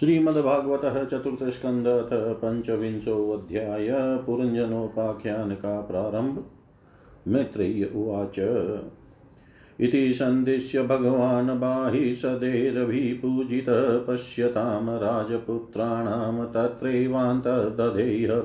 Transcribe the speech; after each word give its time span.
श्रीमद्भागवत 0.00 1.08
चतुर्थ 1.08 1.50
स्कंद 1.50 1.84
पंचविंशोऽध्याय 2.14 3.88
पुरञ्जनोपाख्यान 3.92 5.50
का 5.50 5.80
प्रारंभ 5.80 6.44
मैत्रेय 7.28 7.84
उवाच। 7.84 8.40
इति 9.80 10.14
सन्दिश्य 10.14 10.82
भगवान् 10.82 11.48
बाहि 11.48 12.16
सदेरभिपूजितः 12.16 13.98
पश्यतां 13.98 14.98
राजपुत्राणां 14.98 16.46
तत्रैवान्तर्दधेहर। 16.46 18.44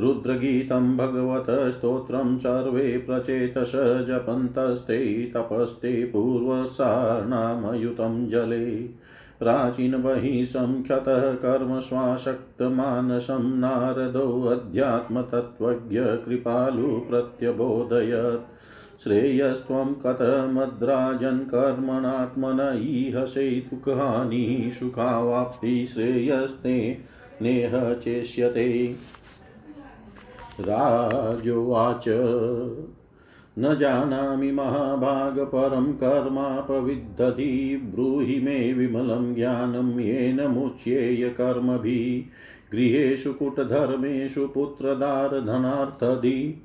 रुद्रगीतं 0.00 0.96
भगवतस्तोत्रं 0.96 2.38
सर्वे 2.38 2.98
प्रचेतस 2.98 4.04
जपन्तस्ते 4.08 5.24
तपस्ते 5.24 6.04
पूर्वसार्णामयुतं 6.04 8.28
जले। 8.28 9.08
प्राचीनबहिः 9.40 10.44
संख्यतः 10.44 11.34
कर्मस्वाशक्तमानसं 11.34 13.60
कृपालु 16.00 16.88
प्रत्यबोधयत्। 16.88 19.02
श्रेयस्त्वं 19.02 19.94
कथमद्राजन् 19.94 21.40
कर्मणात्मन 21.40 22.80
ईहसे 22.82 23.50
दुःखानि 23.50 24.70
सुखावाप्ति 24.80 25.86
श्रेयस्ते 25.86 26.98
नेह 27.42 27.94
चेष्यते। 27.94 28.96
राजोवाच। 30.60 32.04
न 33.58 33.78
जानामि 33.78 34.52
महाभागपरं 34.52 35.92
कर्मापविद्धति, 35.92 37.90
ब्रूहि 37.94 38.40
मे 38.40 38.72
विमलं 38.72 39.34
ज्ञानं 39.34 40.00
येन 40.00 40.46
मुच्येय 40.46 41.28
कर्मभिः। 41.28 42.76
गृहेषु 42.76 43.32
कुटधर्मेषु 43.32 44.46
पुत्रदारधनार्थदि। 44.46 46.64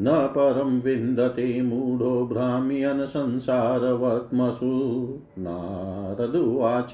न 0.00 0.10
परं 0.10 0.80
विन्दते 0.80 1.62
मूढो 1.62 2.26
भ्राम्यन्संसारवत्मसु 2.26 5.08
नारदुवाच 5.38 6.92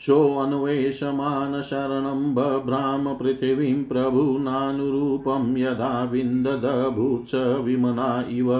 सोऽन्वेषमान् 0.00 1.62
शरणं 1.62 2.34
बभ्राम 2.34 3.14
पृथिवीं 3.14 3.84
प्रभुनानुरूपं 3.84 5.56
यदा 5.56 6.04
विन्ददभूत्स 6.04 7.34
विमना 7.34 8.24
इव। 8.30 8.52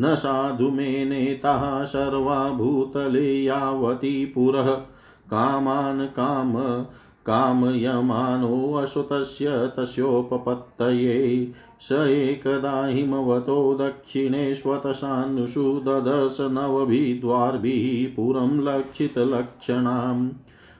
न 0.00 0.14
साधु 0.14 0.70
मे 0.70 1.04
नेताः 1.04 1.84
सर्वा 1.84 2.50
भूतले 2.50 3.42
यावती 3.42 4.26
पुरः। 4.26 4.82
कामान् 5.30 6.06
काम 6.06 6.84
कामयमानोऽश्वतस्य 7.26 9.48
तस्योपपत्तये। 9.48 11.52
स 11.80 11.92
एकदा 11.92 12.86
हिमवतो 12.86 13.74
दक्षिणेष्वतशानुषु 13.74 15.62
ददश 15.62 16.36
नवभिद्वार्भिः 16.40 18.16
पुरं 18.16 18.60
लक्षितलक्षणाम्। 18.60 20.30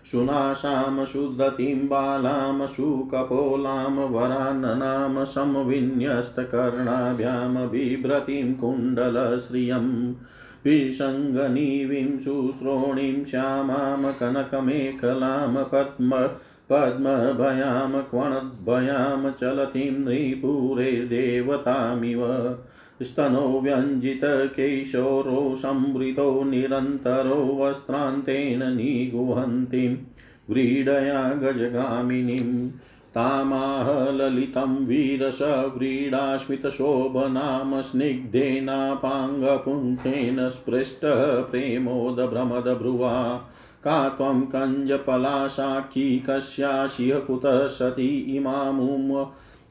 सुनाशां 0.06 1.04
शुद्धतिं 1.04 1.88
बालां 1.88 2.66
सुकपोलां 2.66 4.12
वराननां 4.12 5.24
संविन्यस्तकर्णाभ्यां 5.24 7.70
बिभ्रतीं 7.70 8.54
कुण्डलश्रियम् 8.54 10.14
विसङ्गनीवीं 10.64 12.18
शुश्रोणीं 12.18 13.24
श्यामां 13.24 14.12
कनकमेखलां 14.12 15.64
पद्म 15.64 16.28
पद्मभयां 16.72 18.02
क्वणद्भयां 18.10 19.30
चलतीं 19.30 19.90
नृपुरे 19.90 20.92
देवतामिव 21.14 22.26
स्तनो 23.02 23.60
व्यञ्जितकैशोरो 23.60 25.56
संवृतो 25.56 26.44
निरन्तरो 26.44 27.34
वस्त्रान्तेन 27.34 28.76
निगुहन्तीं 28.76 29.96
व्रीडया 30.50 31.34
गजगामिनीं 31.34 32.68
तामाह 33.14 34.10
ललितं 34.10 34.86
वीरसव्रीडास्मितशोभनां 34.86 37.82
स्निग्धेनापाङ्गपुङ्खेन 37.82 40.48
स्पृष्टः 40.48 41.42
प्रेमोदभ्रमदभ्रुवा 41.42 43.40
का 43.84 44.08
त्वं 44.08 44.46
कञ्जपलासाक्षी 44.54 46.24
कस्याशिह 46.28 47.18
कुतः 47.18 47.68
सती 47.68 48.36
इमामुम 48.36 49.26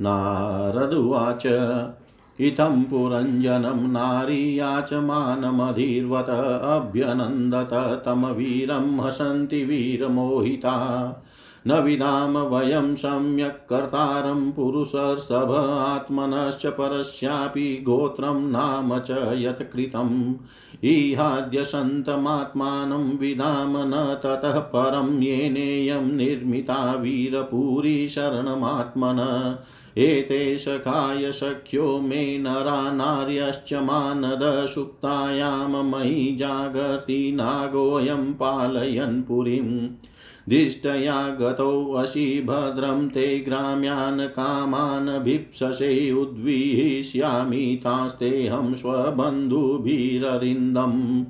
नारदुवाच 0.00 1.42
इत्थं 2.40 2.82
पुरञ्जनं 2.82 3.92
नारी 3.92 4.58
याचमानमधीर्वत 4.58 6.60
अभ्यनन्दत 6.62 8.02
तमवीरं 8.06 9.00
हसन्ति 9.00 9.64
वीरमोहिता। 9.64 10.76
न 11.66 11.80
विदाम 11.80 12.38
वयं 12.38 12.94
सम्यक् 12.94 13.70
कर्तारं 13.70 14.52
पुरुषर्षभ 14.52 15.76
आत्मनश्च 15.80 16.66
परस्यापि 16.66 17.80
गोत्रं 17.82 18.50
नाम 18.50 18.98
च 18.98 19.34
यत्कृतम् 19.38 20.34
इहाद्यसन्तमात्मानं 20.84 23.18
विदाम 23.18 23.74
न 23.76 24.20
ततः 24.22 24.58
परं 24.58 25.22
येनेयं 25.22 26.00
निर्मिता 26.00 26.94
वीरपुरी 26.94 28.08
शरणमात्मन। 28.08 29.56
एते 29.98 30.58
सखाय 30.58 31.32
सख्यो 31.32 32.00
मे 32.00 32.38
नरा 32.38 32.92
नार्यश्च 32.92 33.74
मानदसुप्तायां 33.74 35.84
मयि 35.84 36.36
जागर्ति 36.38 37.32
नागोऽयं 37.34 38.34
पालयन् 38.34 39.22
पुरीम्। 39.22 39.88
दिष्टया 40.48 41.30
गतोऽसि 41.30 42.42
भद्रं 42.46 43.08
ते 43.08 43.40
ग्राम्यान् 43.40 44.20
कामान् 44.20 45.24
भिप्ससे 45.24 46.12
उद्विहिष्यामि 46.12 47.80
तास्तेऽहं 47.84 48.74
स्वबन्धुभिररिन्दम्। 48.74 51.24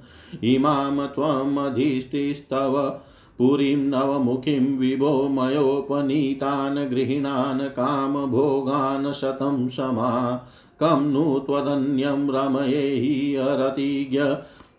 इमां 0.44 1.06
त्वमधिष्ठिस्तव 1.06 3.00
पुरीं 3.38 3.76
नवमुखीं 3.76 4.78
विभो 4.78 5.28
मयोपनीतान् 5.28 6.90
गृहीणान् 6.90 7.60
कामभोगान् 7.60 9.12
शतं 9.12 9.68
समा। 9.68 10.42
कं 10.82 11.12
नु 11.12 11.38
त्वदन्यं 11.38 12.30
रमयेहि 12.30 13.34
अरतिज्ञ 13.34 14.18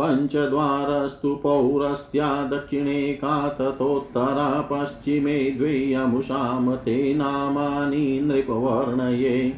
पञ्चद्वारस्तु 0.00 1.34
पौरस्त्या 1.34 2.46
दक्षिणे 2.46 3.12
का 3.12 3.48
ततोत्तरा 3.48 4.68
पश्चिमे 4.72 5.50
द्वे 5.50 5.94
अमुषां 5.94 6.76
ते 6.76 7.14
नामानि 7.14 8.20
नृपवर्णये। 8.20 9.54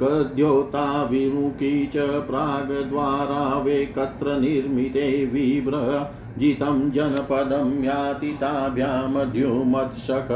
कद्योताभिमुखी 0.00 1.86
च 1.86 1.98
प्राग्द्वारावेकत्र 1.98 4.40
निर्मिते 4.40 5.26
विव्रजितं 5.26 6.90
जनपदं 6.90 7.84
याति 7.84 8.32
ताभ्यामद्युमत्सक। 8.32 10.28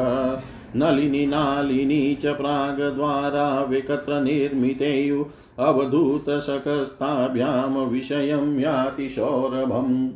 नलिनी 0.76 2.14
च 2.14 2.26
प्रागद्वारा 2.26 3.62
विकत्र 3.62 4.20
निर्मिते 4.20 5.24
अवधूतशकस्ताभ्यां 5.58 7.86
विषयं 7.86 8.60
याति 8.60 9.08
सौरभम् 9.08 10.08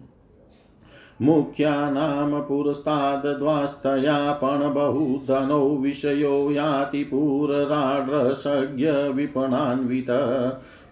मुख्यानां 1.23 2.41
पुरस्ताद्वास्तया 2.41 4.33
पणबहुधनौ 4.33 5.69
विषयो 5.69 6.51
याति 6.51 7.05
पुरराड्रसज्ञ 7.05 8.87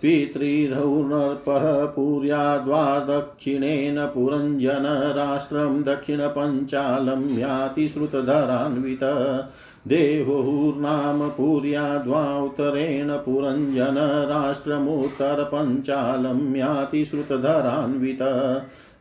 पितृर्हुनर्पः 0.02 1.86
पुर्याद्वा 1.86 2.98
दक्षिणेन 2.98 4.06
पुरञ्जन 4.06 4.84
राष्ट्रं 5.16 5.82
दक्षिणपञ्चालं 5.82 7.38
याति 7.38 7.88
श्रुतधरान्वित 7.88 9.04
देवहुर्नाम 9.88 11.28
पुर्याद्वा 11.28 12.38
उत्तरेण 12.38 13.16
पुरञ्जन 13.16 13.96
याति 16.56 17.04
श्रुतधरान्वित 17.04 18.22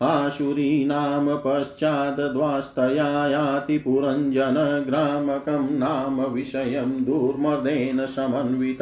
आशुरीनाम 0.02 1.36
पश्चाद्वास्तया 1.36 3.28
याति 3.28 3.78
पुरञ्जन 3.78 4.56
नाम 5.72 6.22
विषयं 6.22 7.06
दुर्मदेन 7.06 8.06
समन्वित। 8.06 8.82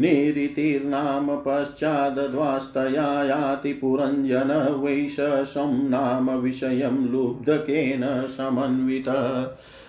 निरितिर्नाम 0.00 1.30
पश्चादद्वास्तया 1.30 3.24
याति 3.24 3.72
पुरञ्जन 3.72 4.80
वैशसं 4.84 5.90
नाम 5.90 6.30
विषयं 6.30 6.90
लुब्धकेन 6.90 8.28
समन्वित। 8.28 9.08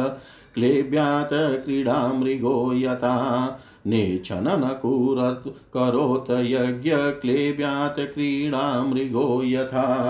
क्लेब्यात् 0.54 1.64
क्रीडामृगो 1.64 2.75
यथा 2.75 3.59
नेच्छननकुरत् 3.87 5.49
करोत् 5.49 6.30
यज्ञ 6.30 6.92
क्लेब्यात् 6.97 8.00
क्रीडामृगो 8.00 9.42
यथा 9.45 10.09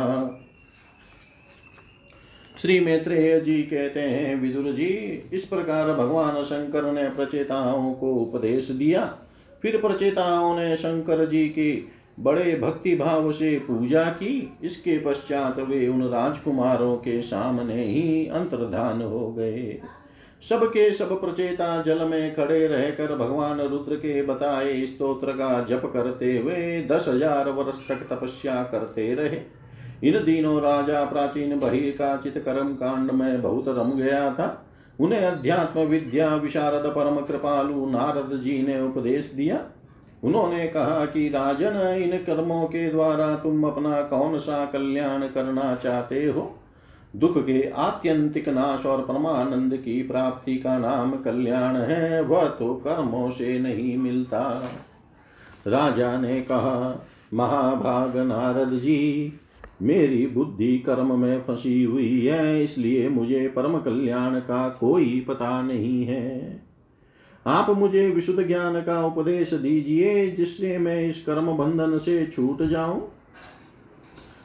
श्री 2.59 2.79
मैत्रेय 2.81 3.41
जी 3.41 3.63
कहते 3.63 4.01
हैं, 4.01 4.35
विदुर 4.41 4.73
जी, 4.73 4.87
इस 5.33 5.45
प्रकार 5.45 5.93
भगवान 5.93 6.43
शंकर 6.43 6.91
ने 6.93 7.09
प्रचेताओं 7.09 7.93
को 7.93 8.15
उपदेश 8.15 8.71
दिया। 8.71 9.03
फिर 9.63 9.77
प्रचेताओं 9.77 10.57
ने 10.57 10.75
शंकर 10.77 11.25
जी 11.25 11.45
की 11.49 11.89
बड़े 12.21 12.55
भक्ति 12.57 12.95
भाव 12.95 13.31
से 13.33 13.59
पूजा 13.59 14.05
की। 14.05 14.59
इसके 14.63 14.99
पश्चात 14.99 15.59
वे 15.59 15.87
उन 15.89 16.03
राजकुमारों 16.03 16.97
के 16.97 17.21
सामने 17.23 17.85
ही 17.85 18.27
अंतर्धान 18.27 19.03
हो 19.03 19.31
गए। 19.33 19.79
सबके 20.43 20.91
सब 20.93 21.21
प्रचेता 21.21 21.83
जल 21.83 22.05
में 22.05 22.35
खड़े 22.35 22.67
रहकर 22.67 23.15
भगवान 23.17 23.61
रुद्र 23.61 23.97
के 23.97 24.23
बताए 24.23 24.85
स्तोत्र 24.87 25.33
का 25.33 25.61
जप 25.65 25.91
करते 25.93 26.37
हुए 26.39 26.83
दस 26.83 27.09
हज़ार 27.09 27.49
वर्ष 27.51 27.89
तक 27.89 28.07
तपस्या 28.13 28.63
करते 28.63 29.15
रहे। 29.15 29.41
इन 30.05 30.25
दिनों 30.25 30.61
राजा 30.63 31.05
प्राचीन 31.05 31.59
बहिर 31.61 31.95
का 31.99 32.17
चित 32.17 32.43
कर्म 32.45 32.69
कांड 32.69 33.11
में 33.11 33.43
बहुत 33.43 33.65
रम 33.69 33.91
गया 33.91 34.33
था। 34.33 34.65
उन्हें 35.01 35.21
अध्यात्म 35.21 35.81
विद्या 35.81 36.35
विशारद 36.35 36.87
परम 36.87 37.17
कृपालु 37.17 37.91
नारद 37.91 38.41
जी 38.43 38.67
ने 38.67 38.83
उपदेश 38.83 39.33
दिया। 39.37 39.61
उन्होंने 40.25 40.67
कहा 40.67 41.07
कि 41.07 41.29
राजन, 41.29 42.03
इन 42.03 42.17
कर्मों 42.17 42.67
के 42.67 42.91
द्वारा 42.91 43.37
तुम 43.37 43.65
अपना 43.65 44.03
कौन 44.03 44.39
सा 44.39 44.67
कल्याण 44.67 45.21
करना 45.21 45.75
चाहते 45.75 46.27
हो? 46.27 46.55
दुख 47.17 47.47
के 47.47 47.71
आत्यंतिक 47.71 48.49
नाश 48.49 48.87
और 48.87 49.05
परमानंद 49.05 49.77
की 49.77 50.03
प्राप्ति 50.03 50.57
का 50.57 50.79
नाम 50.79 51.13
कल्याण 51.13 51.77
है, 51.77 52.23
वह 52.23 52.49
तो 52.49 52.75
कर्मों 52.75 53.31
से 53.31 53.59
नहीं 53.59 53.99
मिलता। 53.99 54.71
राजा 55.67 56.21
ने 56.21 56.41
कहा, 56.41 57.07
महाभाग 57.35 58.17
नारद 58.17 58.69
जी 58.69 59.33
मेरी 59.83 60.27
बुद्धि 60.27 60.79
कर्म 60.79 61.19
में 61.19 61.43
फंसी 61.43 61.85
हुई 61.85 62.27
है, 62.27 62.63
इसलिए 62.63 63.09
मुझे 63.09 63.53
परम 63.57 63.79
कल्याण 63.79 64.39
का 64.39 64.69
कोई 64.69 65.25
पता 65.29 65.63
नहीं 65.63 66.05
है। 66.05 66.63
आप 67.47 67.71
मुझे 67.71 68.11
विशुद्ध 68.11 68.47
ज्ञान 68.47 68.81
का 68.81 69.07
उपदेश 69.07 69.55
दीजिए, 69.55 70.31
जिससे 70.31 70.79
मैं 70.79 71.07
इस 71.07 71.25
कर्म 71.25 71.47
बंधन 71.47 71.99
से 71.99 72.27
छूट 72.27 72.63
जाऊँ। 72.63 73.09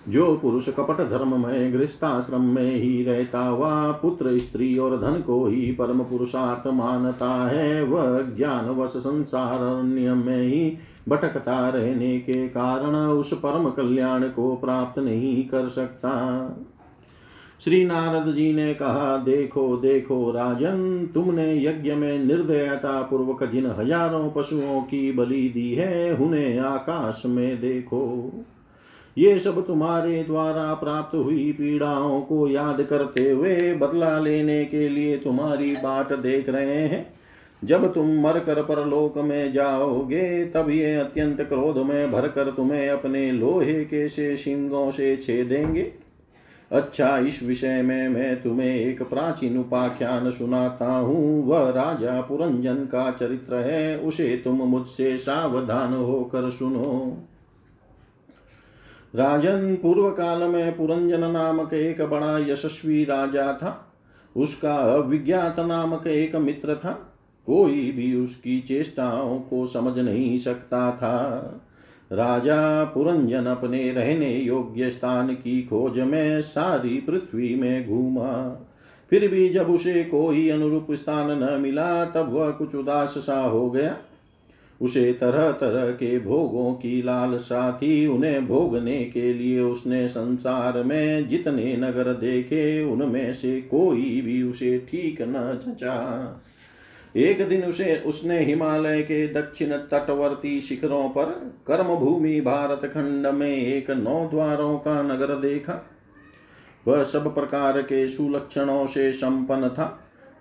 जो 0.09 0.37
पुरुष 0.37 0.69
कपट 0.69 1.09
धर्म 1.09 1.47
में, 1.47 1.73
गृहस्थाश्रम 1.73 2.41
में 2.41 2.75
ही 2.75 3.03
रहता 3.03 3.39
हुआ, 3.39 3.91
पुत्र, 3.91 4.37
स्त्री 4.37 4.77
और 4.77 4.97
धन 5.01 5.21
को 5.21 5.47
ही 5.47 5.71
परम 5.71 5.99
पुरुषार्थ 5.99 6.67
मानता 6.67 7.47
है, 7.47 7.83
वह 7.83 8.21
ज्ञान 8.21 8.69
वश 8.69 8.89
संसार 8.89 9.83
में 9.83 10.47
ही 10.47 10.77
भटकता 11.09 11.69
रहने 11.69 12.19
के 12.19 12.47
कारण 12.47 12.95
उस 12.95 13.33
परम 13.33 13.69
कल्याण 13.69 14.23
को 14.23 14.55
प्राप्त 14.55 14.99
नहीं 14.99 15.43
कर 15.45 15.67
सकता। 15.67 16.13
श्री 17.65 17.85
नारद 17.85 18.33
जी 18.35 18.53
ने 18.53 18.73
कहा, 18.73 19.17
देखो 19.17 19.77
देखो 19.77 20.31
राजन, 20.31 21.09
तुमने 21.13 21.63
यज्ञ 21.63 21.93
में 21.93 22.19
निर्दयता 22.19 23.01
पूर्वक 23.01 23.43
जिन 23.43 23.65
हज़ारों 23.65 24.31
पशुओं 24.31 24.81
की 24.81 25.11
बलि 25.11 25.49
दी 25.49 25.73
है, 25.73 26.15
उन्हें 26.15 26.59
आकाश 26.59 27.23
में 27.25 27.61
देखो। 27.61 28.31
ये 29.17 29.39
सब 29.39 29.65
तुम्हारे 29.67 30.23
द्वारा 30.23 30.73
प्राप्त 30.73 31.15
हुई 31.15 31.51
पीड़ाओं 31.51 32.21
को 32.21 32.47
याद 32.47 32.81
करते 32.81 33.31
हुए 33.31 33.73
बदला 33.73 34.19
लेने 34.19 34.65
के 34.65 34.89
लिए 34.89 35.17
तुम्हारी 35.17 35.73
बाट 35.73 36.13
देख 36.13 36.49
रहे 36.49 36.77
हैं। 36.77 37.12
जब 37.63 37.93
तुम 37.93 38.21
मर 38.21 38.39
कर 38.39 38.63
परलोक 38.63 39.17
में 39.17 39.51
जाओगे, 39.51 40.45
तब 40.45 40.69
ये 40.69 40.95
अत्यंत 40.95 41.41
क्रोध 41.41 41.77
में 41.77 42.11
भरकर 42.11 42.51
तुम्हें 42.51 42.89
अपने 42.89 43.31
लोहे 43.31 43.85
के 43.85 44.09
से 44.09 44.37
सिंगों 44.37 44.91
से 44.91 45.17
छेदेंगे। 45.17 45.91
अच्छा 46.71 47.17
इस 47.17 47.43
विषय 47.43 47.81
में 47.81 48.09
मैं 48.09 48.41
तुम्हें 48.41 48.75
एक 48.75 49.03
प्राचीन 49.03 49.57
उपाख्यान 49.57 50.31
सुनाता 50.31 50.85
हूँ। 50.85 51.45
वह 51.45 51.69
राजा 51.69 52.21
पुरंजन 52.21 52.75
का 52.75 53.11
चरित्र 53.11 53.55
है, 53.55 53.99
उसे 53.99 54.41
तुम 54.43 54.55
मुझसे 54.55 55.17
सावधान 55.17 55.93
होकर 55.93 56.49
सुनो। 56.49 57.17
राजन, 59.15 59.75
पूर्व 59.75 60.09
काल 60.09 60.43
में 60.43 60.77
पुरंजन 60.77 61.31
नामक 61.31 61.73
एक 61.73 62.01
बड़ा 62.01 62.37
यशस्वी 62.37 63.03
राजा 63.03 63.53
था। 63.53 63.93
उसका 64.37 64.75
अविज्ञात 64.75 65.59
नामक 65.59 66.07
एक 66.07 66.35
मित्र 66.35 66.75
था। 66.75 67.12
कोई 67.45 67.91
भी 67.91 68.15
उसकी 68.15 68.59
चेष्टाओं 68.59 69.39
को 69.39 69.67
समझ 69.67 69.99
नहीं 69.99 70.37
सकता 70.37 70.91
था। 70.91 71.41
राजा 72.11 72.83
पुरंजन 72.83 73.45
अपने 73.45 73.91
रहने 73.91 74.37
योग्य 74.37 74.91
स्थान 74.91 75.33
की 75.33 75.61
खोज 75.61 75.99
में 75.99 76.41
सारी 76.41 77.01
पृथ्वी 77.01 77.55
में 77.55 77.89
घूमा। 77.89 78.59
फिर 79.09 79.27
भी 79.27 79.49
जब 79.49 79.69
उसे 79.69 80.03
कोई 80.03 80.49
अनुरूप 80.49 80.87
स्थान 80.91 81.43
न 81.43 81.61
मिला, 81.61 82.05
तब 82.05 82.33
वह 82.33 82.49
कुछ 82.49 82.75
उदास 82.75 83.09
सा 83.09 83.41
हो 83.41 83.69
गया। 83.69 83.97
उसे 84.81 85.13
तरह 85.13 85.51
तरह 85.51 85.91
के 85.91 86.19
भोगों 86.19 86.73
की 86.73 87.01
लालसा 87.01 87.79
थी। 87.81 88.07
उन्हें 88.07 88.47
भोगने 88.47 89.03
के 89.03 89.33
लिए 89.33 89.61
उसने 89.61 90.07
संसार 90.07 90.83
में 90.83 91.27
जितने 91.27 91.77
नगर 91.77 92.13
देखे, 92.13 92.83
उनमें 92.83 93.33
से 93.33 93.61
कोई 93.61 94.21
भी 94.21 94.43
उसे 94.43 94.85
ठीक 94.89 95.21
न 95.21 95.59
जचा 95.67 96.27
एक 97.17 97.49
दिन 97.49 97.63
उसे, 97.63 98.03
उसने 98.05 98.39
हिमालय 98.39 99.01
के 99.01 99.27
दक्षिण 99.27 99.69
तटवर्ती 99.69 100.61
शिखरों 100.61 101.09
पर 101.09 101.25
कर्म 101.67 101.95
भूमि 101.95 102.41
भारत 102.41 102.81
खंड 102.85 103.27
में 103.27 103.57
एक 103.57 103.91
नौ 103.91 104.29
द्वारों 104.29 104.77
का 104.77 105.01
नगर 105.01 105.27
देखा। 105.27 105.89
वह 106.87 107.03
सब 107.03 107.35
प्रकार 107.35 107.81
के 107.81 108.07
सुलक्षणों 108.07 108.87
से 108.87 109.13
संपन्न 109.13 109.69
था। 109.69 109.99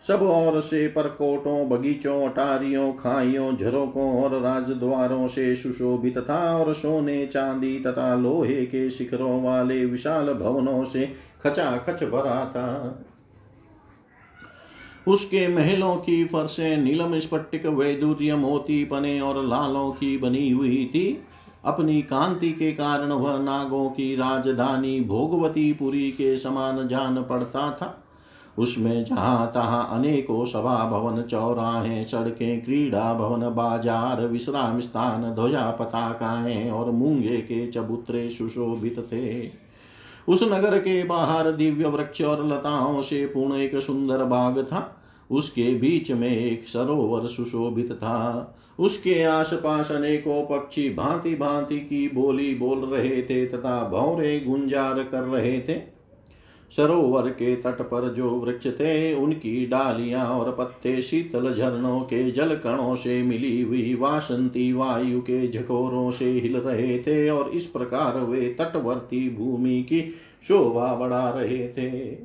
सब 0.09 0.23
और 0.23 0.61
से 0.61 0.89
परकोटों, 0.89 1.69
बगीचों, 1.69 2.29
अटारियों, 2.29 2.93
खाइयों 2.93 3.57
झरोकों 3.57 4.23
और 4.23 4.41
राजद्वारों 4.41 5.27
से 5.27 5.57
सुशोभित 5.57 6.19
था 6.19 6.59
और 6.59 6.75
सोने, 6.75 7.27
चांदी 7.27 7.79
तथा 7.79 8.15
लोहे 8.15 8.67
के 8.67 8.91
शिखरों 8.91 9.43
वाले 9.43 9.85
विशाल 9.85 10.35
भवनों 10.35 10.85
से 10.85 11.13
खचाखच 11.45 12.05
भरा 12.05 12.45
था। 12.45 12.99
उसके 15.09 15.47
महलों 15.49 15.97
की 15.97 16.25
फर्शें 16.25 16.77
नीलम 16.77 17.19
स्फटिक 17.19 17.67
वैदुर्य 17.67 18.37
मोती 18.37 18.85
पने 18.85 19.21
और 19.21 19.45
लालों 19.45 19.91
की 19.91 20.17
बनी 20.19 20.51
हुई 20.51 20.85
थी। 20.95 21.23
अपनी 21.65 22.03
कांति 22.03 22.51
के 22.53 22.73
कारण 22.73 23.13
वह 23.13 23.39
नागों 23.39 23.89
की 23.91 24.15
राजधानी 24.17 25.01
भोगवती 25.01 25.73
पुरी 25.73 26.11
के 26.11 26.37
समान 26.37 26.89
जान 26.89 27.23
पड़ता 27.23 27.71
था। 27.71 27.99
उसमें 28.59 29.05
जहाँ 29.05 29.47
तहाँ 29.55 29.89
अनेकों 29.93 30.45
सभा 30.47 30.85
भवन, 30.87 31.23
चौराहे, 31.23 32.05
सड़कें, 32.05 32.65
क्रीड़ा 32.65 33.13
भवन, 33.15 33.49
बाज़ार, 33.55 34.27
विश्राम 34.27 34.81
स्थान, 34.81 35.23
ध्वजा 35.35 35.71
पताकाएँ 35.71 36.71
और 36.71 36.91
मूँगे 36.91 37.41
के 37.41 37.67
चबूतरे 37.67 38.31
सुशोभित 38.31 38.99
थे। 39.13 39.43
उस 40.29 40.43
नगर 40.43 40.79
के 40.79 41.05
बाहर 41.05 41.53
दिव्य 41.53 41.85
वृक्ष 41.85 42.23
और 42.23 42.47
लताओं 42.47 43.03
से 43.03 43.27
पूर्ण 43.27 43.55
एक 43.55 43.77
सुंदर 43.77 44.25
बाग 44.25 44.63
था। 44.65 44.99
उसके 45.31 45.75
बीच 45.75 46.11
में 46.11 46.29
एक 46.29 46.69
सरोवर 46.69 47.27
सुशोभित 47.27 47.93
था। 47.93 48.57
उसके 48.79 49.23
आसपास 49.23 49.93
अनेकों 49.93 50.45
पक्षी 50.45 50.91
भांति 50.91 51.35
भांति 51.35 51.79
की 51.79 52.11
बोली 52.15 52.55
बोल 52.55 52.79
रहे 52.79 53.23
थे 53.23 53.47
तथा 53.47 53.89
भौरे 53.89 54.41
गुंजार 54.41 54.95
कर 54.95 55.23
रहे 55.23 55.61
थे। 55.61 55.92
सरोवर 56.77 57.29
के 57.29 57.55
तट 57.57 57.81
पर 57.83 58.09
जो 58.09 58.31
वृक्ष 58.31 58.67
थे, 58.67 59.15
उनकी 59.15 59.67
डालियाँ 59.67 60.27
और 60.27 60.51
पत्ते 60.53 61.03
शीतल 61.03 61.55
झरनों 61.55 62.01
के 62.01 62.31
जल 62.31 62.55
कणों 62.57 62.95
से 62.97 63.23
मिली 63.23 63.61
हुई 63.63 63.95
वासंती 63.95 64.73
वायु 64.73 65.21
के 65.21 65.49
झकोरों 65.49 66.11
से 66.11 66.31
हिल 66.31 66.57
रहे 66.57 66.99
थे 66.99 67.29
और 67.31 67.51
इस 67.51 67.67
प्रकार 67.67 68.19
वे 68.19 68.49
तटवर्ती 68.61 69.29
भूमि 69.31 69.83
की 69.83 70.03
शोभा 70.49 70.95
बढ़ा 70.95 71.29
रहे 71.31 71.69
थे। 71.69 72.19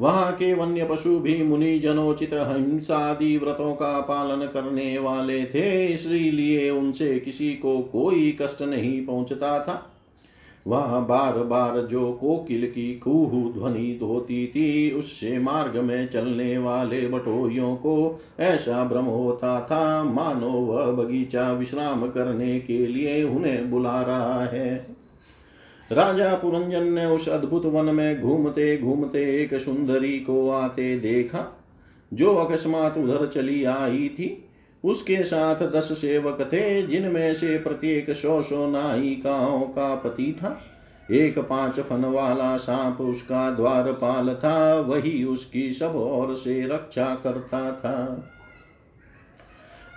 वहाँ 0.00 0.32
के 0.32 0.52
वन्य 0.54 0.84
पशु 0.84 1.18
भी 1.18 1.42
मुनि 1.42 1.78
जनोचित 1.78 2.30
हिंसादि 2.32 3.36
व्रतों 3.36 3.74
का 3.74 4.00
पालन 4.00 4.46
करने 4.46 4.98
वाले 4.98 5.44
थे, 5.44 5.86
इसलिए 5.86 6.70
उनसे 6.70 7.18
किसी 7.20 7.52
को 7.52 7.78
कोई 7.82 8.36
कष्ट 8.42 8.62
नहीं 8.62 9.04
पहुँचता 9.06 9.58
था। 9.58 9.92
वहाँ 10.66 11.06
बार 11.06 11.38
बार 11.38 11.80
जो 11.80 12.12
कोकिल 12.12 12.66
की 12.66 12.94
कुहू 12.94 13.52
ध्वनि 13.52 13.98
होती 14.02 14.46
थी, 14.46 14.90
उससे 14.90 15.38
मार्ग 15.38 15.76
में 15.76 16.08
चलने 16.08 16.58
वाले 16.58 17.08
बटोरियों 17.08 17.76
को 17.76 18.20
ऐसा 18.40 18.84
भ्रम 18.84 19.04
होता 19.04 19.60
था, 19.60 20.04
मानो 20.04 20.50
वह 20.50 20.86
बगीचा 20.86 21.52
विश्राम 21.52 22.06
करने 22.10 22.60
के 22.60 22.86
लिए 22.86 23.24
उन्हें 23.24 23.70
बुला 23.70 24.02
रहा 24.02 24.44
है। 24.44 24.96
राजा 25.92 26.34
पुरंजन 26.34 26.92
ने 26.92 27.06
उस 27.06 27.28
अद्भुत 27.28 27.66
वन 27.66 27.84
में 27.84 28.20
घूमते 28.20 28.78
घूमते 28.78 29.42
एक 29.42 29.54
सुंदरी 29.54 30.18
को 30.18 30.50
आते 30.50 30.98
देखा, 30.98 31.62
जो 32.14 32.34
अकस्मात 32.34 32.98
उधर 32.98 33.26
चली 33.26 33.64
आई 33.64 34.08
थी। 34.08 34.42
उसके 34.86 35.24
साथ 35.24 35.56
दस 35.72 35.92
सेवक 36.00 36.40
थे, 36.52 36.82
जिनमें 36.82 37.34
से 37.34 37.58
प्रत्येक 37.58 38.10
सौ 38.10 38.42
सौ 38.42 38.66
नायिकाओं 38.70 39.60
का 39.60 39.94
पति 39.94 40.36
था। 40.38 40.60
एक 41.10 41.38
पाँच 41.38 41.80
फन 41.80 42.04
वाला 42.04 42.56
सांप 42.56 43.00
उसका 43.00 43.50
द्वारपाल 43.50 44.34
था, 44.34 44.80
वही 44.80 45.24
उसकी 45.24 45.72
सब 45.72 45.96
ओर 45.96 46.34
से 46.34 46.66
रक्षा 46.66 47.14
करता 47.24 47.72
था। 47.72 48.32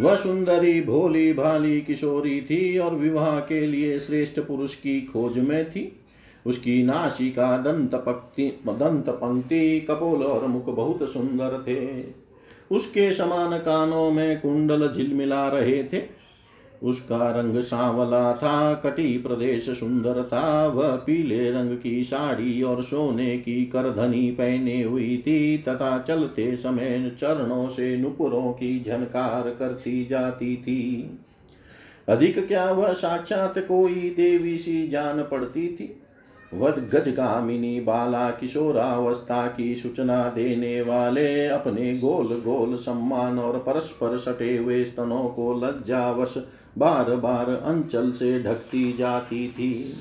वह 0.02 0.16
सुंदरी 0.16 0.82
भोली 0.82 1.34
भाली 1.34 1.82
किशोरी 1.82 2.42
थी 2.42 2.78
और 2.78 2.96
विवाह 2.96 3.40
के 3.40 3.68
लिए 3.68 4.00
श्रेष्ठ 4.00 4.40
पुरुष 4.40 4.76
की 4.76 5.02
खोज 5.02 5.38
में 5.38 5.70
थी। 5.70 6.02
उसकी 6.46 6.84
नासिका 6.84 7.58
दंत 7.58 7.96
पंक्ति 7.96 8.44
दंत 8.68 9.10
पंक्ति 9.10 9.80
कपोल 9.82 10.24
और 10.24 10.48
मुख 10.48 10.66
बहुत 10.66 11.10
सुंदर 11.10 11.64
थे। 11.68 12.02
उसके 12.72 13.14
समान 13.14 13.58
कानों 13.58 14.12
में 14.12 14.40
कुंडल 14.40 14.94
झिलमिला 14.94 15.48
रहे 15.48 15.84
थे। 15.84 16.20
उसका 16.84 17.32
रंग 17.32 17.60
सांवला 17.60 18.34
था, 18.34 18.74
कटी 18.74 19.18
प्रदेश 19.18 19.70
सुंदर 19.70 20.24
था। 20.24 20.68
वह 20.68 20.96
पीले 20.96 21.52
रंग 21.52 21.78
की 21.78 22.04
साड़ी 22.04 22.62
और 22.62 22.84
सोने 22.84 23.38
की 23.38 23.66
करधनी 23.66 24.32
पहने 24.32 24.84
हुई 24.84 25.24
थी 25.28 25.58
तथा 25.58 26.00
चलते 26.00 26.56
समय 26.56 27.12
चरणों 27.20 27.70
से 27.70 27.98
नुपुरों 27.98 28.52
की 28.52 28.84
झनकार 28.88 29.56
करती 29.60 30.06
जाती 30.06 30.56
थी। 30.58 31.10
अधिक 32.10 32.48
क्या 32.48 32.72
वह 32.72 32.94
साक्षात 32.94 33.60
कोई 33.60 34.14
देवी 34.18 34.58
सी 34.58 34.88
जान 34.88 35.22
पड़ती 35.24 35.68
थी? 35.68 35.99
वध 36.54 36.90
गजगामिनी 36.94 37.80
बाला 37.80 38.30
किशोरावस्था 38.30 39.48
की 39.48 39.76
सूचना 39.76 40.24
देने 40.30 40.82
वाले 40.82 41.46
अपने 41.48 41.98
गोल 41.98 42.28
गोल 42.28 42.76
सम्मान 42.76 43.40
और 43.40 43.58
परस्पर 43.58 44.18
सटे 44.18 44.58
हुए 44.58 44.86
स्तनों 44.86 45.30
को 45.30 45.54
लज्जावश 45.54 46.34
बार 46.78 47.16
बार 47.16 47.50
अंचल 47.50 48.12
से 48.12 48.40
ढकती 48.44 48.94
जाती 48.94 49.48
थी। 49.48 49.94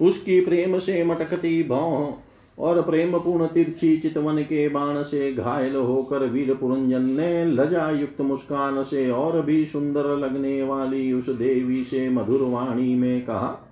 उसकी 0.00 0.40
प्रेम 0.40 0.78
से 0.78 1.04
मटकती 1.04 1.62
भाव 1.62 2.14
और 2.58 2.82
प्रेम 2.82 3.18
पूर्ण 3.18 3.46
तिरछी 3.46 3.96
चितवन 3.96 4.42
के 4.42 4.68
बाण 4.68 5.02
से 5.02 5.32
घायल 5.32 5.76
होकर 5.76 6.26
वीर 6.26 6.54
पुरंजन 6.54 7.02
ने 7.02 7.44
लजा 7.44 7.90
युक्त 7.90 8.20
मुस्कान 8.20 8.82
से 8.82 9.10
और 9.10 9.40
भी 9.42 9.66
सुंदर 9.66 10.16
लगने 10.16 10.62
वाली 10.62 11.12
उस 11.12 11.28
देवी 11.28 11.84
से 11.84 12.08
मधुर 12.08 12.42
वाणी 12.42 12.94
में 12.94 13.20
कहा 13.24 13.69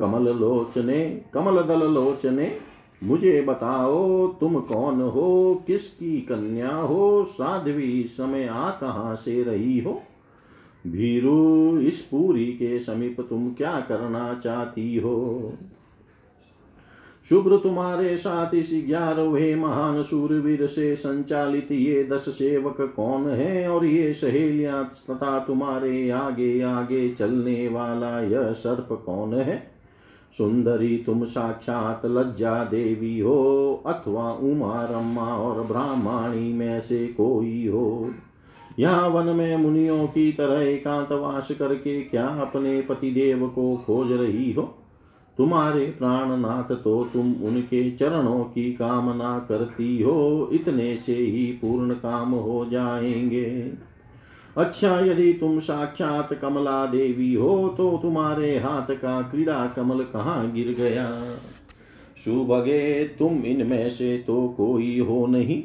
कमल 0.00 0.28
लोचने 0.28 1.24
कमल 1.34 1.62
दल 1.62 1.90
लोचने 1.90 2.58
मुझे 3.04 3.40
बताओ 3.42 4.28
तुम 4.28 4.60
कौन 4.60 5.00
हो, 5.00 5.62
किसकी 5.66 6.20
कन्या 6.20 6.76
हो, 6.76 7.24
साध्वी 7.24 8.04
समय 8.04 8.46
आ 8.46 8.70
कहाँ 8.70 9.16
से 9.16 9.42
रही 9.42 9.80
हो? 9.80 10.02
भीरु, 10.86 11.78
इस 11.78 12.00
पूरी 12.00 12.46
के 12.46 12.80
समीप 12.80 13.20
तुम 13.20 13.50
क्या 13.50 13.80
करना 13.80 14.34
चाहती 14.34 14.96
हो? 14.96 15.52
शुभ्र 17.28 17.56
तुम्हारे 17.56 18.16
साथ 18.16 18.54
इस 18.54 18.84
ग्यारहवे 18.86 19.54
महान 19.54 20.02
सूरवीर 20.02 20.66
से 20.66 20.96
संचालित 20.96 21.72
ये 21.72 22.04
दस 22.04 22.28
सेवक 22.28 22.92
कौन 22.96 23.28
है 23.28 23.68
और 23.68 23.84
ये 23.84 24.12
सहेलियाँ 24.12 24.84
तथा 24.84 25.38
तुम्हारे 25.38 26.10
आगे 26.10 26.62
आगे 26.62 27.14
चलने 27.14 27.68
वाला 27.68 28.20
यह 28.20 28.52
सर्प 28.52 29.02
कौन 29.06 29.34
है? 29.34 29.75
सुंदरी 30.38 31.02
तुम 31.06 31.24
साक्षात 31.24 32.02
लज्जा 32.06 32.64
देवी 32.64 33.18
हो, 33.18 33.82
अथवा 33.86 34.32
उमा, 34.32 34.84
रम्मा 34.84 35.36
और 35.36 35.62
ब्राह्मणी 35.62 36.52
में 36.52 36.80
से 36.80 37.06
कोई 37.06 37.66
हो। 37.66 38.10
यहाँ 38.78 39.08
वन 39.08 39.36
में 39.36 39.56
मुनियों 39.56 40.06
की 40.06 40.32
तरह 40.32 40.62
एकांतवास 40.62 41.48
करके 41.50 42.02
क्या 42.02 42.26
अपने 42.26 42.80
पतिदेव 42.80 43.48
को 43.48 43.76
खोज 43.76 44.12
रही 44.12 44.52
हो? 44.52 44.62
तुम्हारे 45.38 45.86
प्राणनाथ 45.86 46.74
तो 46.74 47.04
तुम 47.04 47.34
उनके 47.34 47.90
चरणों 47.90 48.44
की 48.44 48.72
कामना 48.72 49.38
करती 49.38 50.02
हो, 50.02 50.48
इतने 50.52 50.96
से 50.96 51.14
ही 51.14 51.46
पूर्ण 51.46 51.94
काम 51.94 52.30
हो 52.30 52.66
जाएँगे। 52.70 53.72
अच्छा 54.56 54.98
यदि 55.00 55.32
तुम 55.32 55.58
साक्षात 55.60 56.32
कमला 56.34 56.84
देवी 56.86 57.32
हो 57.34 57.68
तो 57.68 57.98
तुम्हारे 58.02 58.56
हाथ 58.58 58.90
का 58.92 59.20
क्रीड़ा 59.22 59.66
कमल 59.66 60.02
कहाँ 60.04 60.50
गिर 60.52 60.74
गया? 60.78 61.08
सुभगे 62.16 63.04
तुम 63.18 63.44
इनमें 63.44 63.88
से 63.90 64.16
तो 64.18 64.48
कोई 64.48 64.98
हो 65.00 65.26
नहीं, 65.26 65.62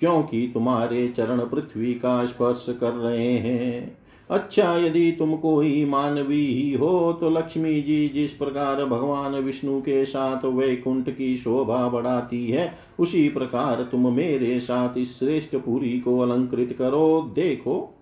क्योंकि 0.00 0.50
तुम्हारे 0.54 1.06
चरण 1.08 1.40
पृथ्वी 1.46 1.94
का 1.94 2.24
स्पर्श 2.26 2.66
कर 2.80 2.92
रहे 2.92 3.32
हैं। 3.32 3.96
अच्छा 4.30 4.74
यदि 4.76 5.10
तुम 5.12 5.34
कोई 5.36 5.84
मानवी 5.84 6.46
ही 6.46 6.72
हो 6.74 7.12
तो 7.12 7.30
लक्ष्मी 7.30 7.80
जी 7.82 8.08
जिस 8.08 8.32
प्रकार 8.32 8.84
भगवान 8.84 9.34
विष्णु 9.34 9.80
के 9.80 10.04
साथ 10.04 10.44
वैकुंठ 10.46 11.08
की 11.10 11.36
शोभा 11.36 11.88
बढ़ाती 11.88 12.46
है, 12.46 12.72
उसी 12.98 13.28
प्रकार 13.28 13.82
तुम 13.82 14.12
मेरे 14.14 14.58
साथ 14.60 14.98
इस 14.98 15.18
श्रेष्ठ 15.18 15.56
पुरी 15.56 15.98
को 16.00 16.18
अलंकृत 16.18 16.76
करो। 16.78 17.32
देखो 17.34 17.96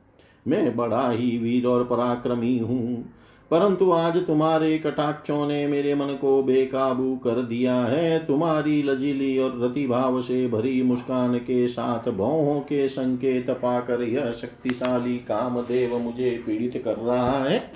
मैं 0.49 0.77
बड़ा 0.77 1.11
ही 1.11 1.39
वीर 1.39 1.67
और 1.67 1.85
पराक्रमी 1.85 2.59
हूँ। 2.59 3.15
परंतु 3.51 3.91
आज 3.91 4.17
तुम्हारे 4.17 4.79
कटाक्षों 4.79 5.47
ने 5.47 5.67
मेरे 5.67 5.95
मन 5.95 6.19
को 6.21 6.43
बेकाबू 6.43 7.17
कर 7.17 7.43
दिया 7.43 7.75
है। 7.75 8.27
तुम्हारी 8.27 8.83
लजीली 8.83 9.39
और 9.39 9.65
रतिभाव 9.65 10.21
से 10.23 10.49
भरी 10.49 10.83
मुस्कान 10.83 11.39
के 11.39 11.69
साथ 11.69 12.11
भौहों 12.11 12.61
के 12.61 12.89
संकेत 12.89 13.51
पाकर 13.51 14.03
यह 14.03 14.31
शक्तिशाली 14.33 15.19
कामदेव 15.19 15.99
मुझे 15.99 16.43
पीड़ित 16.47 16.83
कर 16.85 16.97
रहा 16.97 17.45
है। 17.45 17.71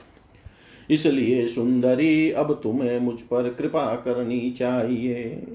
इसलिए 0.91 1.49
सुंदरी, 1.49 2.31
अब 2.31 2.61
तुम्हें 2.63 3.01
मुझ 3.01 3.21
पर 3.21 3.49
कृपा 3.59 3.95
करनी 3.95 4.51
चाहिए। 4.51 5.47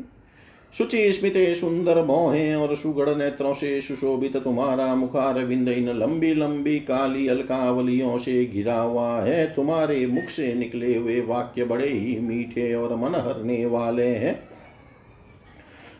शुचि 0.74 1.12
स्मित 1.12 1.34
सुंदर 1.38 2.04
मोहे 2.04 2.54
और 2.56 2.76
सुगढ़ 2.76 3.10
नेत्रों 3.10 3.54
से 3.54 3.80
सुशोभित 3.82 4.38
तुम्हारा 4.38 4.96
मुखार 4.96 5.44
विंद 5.44 5.70
इन 5.70 5.90
लंबी 5.90 6.34
लंबी 6.34 6.80
काली 6.80 7.28
अलकावलियों 7.28 8.18
से 8.18 8.46
घिरा 8.46 8.80
हुआ 8.80 9.22
है। 9.22 9.46
तुम्हारे 9.56 10.06
मुख 10.08 10.30
से 10.30 10.54
निकले 10.54 10.96
हुए 10.96 11.20
वाक्य 11.22 11.66
बड़े 11.66 11.90
ही 11.90 12.20
मीठे 12.20 12.74
और 12.74 12.96
मन 12.96 13.16
हरने 13.16 13.66
वाले 13.66 14.08
हैं। 14.08 14.36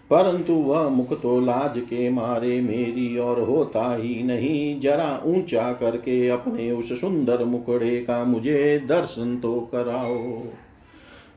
परंतु 0.10 0.54
वह 0.54 0.90
मुख 0.90 1.22
तो 1.22 1.40
लाज 1.40 1.80
के 1.80 2.10
मारे 2.10 2.62
मेरी 2.62 3.18
और 3.18 3.42
होता 3.42 3.96
ही 3.96 4.24
नहीं। 4.24 4.80
जरा 4.80 5.22
ऊँचा 5.26 5.72
करके 5.74 6.28
अपने 6.28 6.72
उस 6.72 7.02
सुंदर 7.02 7.44
मुखड़े 7.46 7.98
का 8.00 8.24
मुझे 8.24 8.80
दर्शन 8.88 9.38
तो 9.38 9.60
कराओ। 9.74 10.44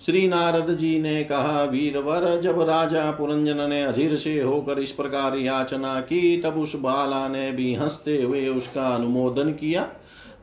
श्री 0.07 0.29
नारद 0.29 0.77
जी 0.77 1.01
ने 1.01 1.25
कहा, 1.25 1.65
वीरवर, 1.65 2.41
जब 2.41 2.61
राजा 2.61 3.11
पुरंजन 3.11 3.71
ने 3.71 3.83
अधीर 3.83 4.17
से 4.17 4.41
होकर 4.41 4.79
इस 4.79 4.91
प्रकार 4.91 5.37
याचना 5.37 6.01
की, 6.01 6.41
तब 6.41 6.55
उस 6.55 6.77
बाला 6.77 7.29
ने 7.29 7.53
भी 7.53 7.75
हँसते 7.75 8.23
हुए 8.23 8.49
उसका 8.49 8.89
अनुमोदन 8.89 9.51
किया। 9.51 9.89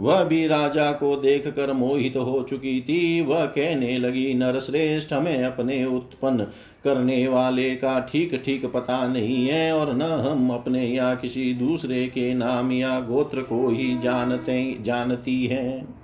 वह 0.01 0.23
भी 0.23 0.47
राजा 0.47 0.91
को 0.91 1.15
देख 1.15 1.47
कर 1.47 1.73
मोहित 1.73 2.17
हो 2.17 2.45
चुकी 2.49 2.81
थी। 2.81 3.21
वह 3.21 3.45
कहने 3.45 3.97
लगी, 3.97 4.33
नरश्रेष्ठ, 4.33 5.13
हमें 5.13 5.43
अपने 5.43 5.85
उत्पन्न 5.85 6.43
करने 6.83 7.27
वाले 7.27 7.75
का 7.75 7.99
ठीक 7.99 8.41
ठीक 8.45 8.65
पता 8.65 9.07
नहीं 9.07 9.47
है, 9.47 9.73
और 9.73 9.95
न 9.95 10.01
हम 10.01 10.49
अपने 10.49 10.87
या 10.87 11.15
किसी 11.15 11.53
दूसरे 11.53 12.07
के 12.07 12.33
नाम 12.33 12.71
या 12.71 12.99
गोत्र 12.99 13.41
को 13.41 13.69
ही 13.69 13.99
जानते, 13.99 14.77
जानती 14.81 15.45
हैं। 15.45 15.96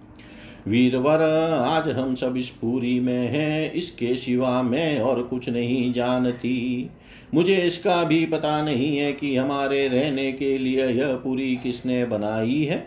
वीरवर, 0.67 1.21
आज 1.65 1.89
हम 1.89 2.15
सब 2.15 2.37
इस 2.37 2.49
पूरी 2.49 2.99
में 2.99 3.27
हैं, 3.27 3.71
इसके 3.71 4.15
सिवा 4.17 4.61
मैं 4.61 4.99
और 4.99 5.21
कुछ 5.23 5.49
नहीं 5.49 5.93
जानती। 5.93 6.89
मुझे 7.33 7.55
इसका 7.55 8.03
भी 8.03 8.25
पता 8.25 8.63
नहीं 8.63 8.97
है 8.97 9.13
कि 9.13 9.35
हमारे 9.35 9.87
रहने 9.87 10.31
के 10.31 10.57
लिए 10.57 10.87
यह 10.87 11.13
पूरी 11.13 11.55
किसने 11.55 12.05
बनाई 12.05 12.63
है। 12.63 12.77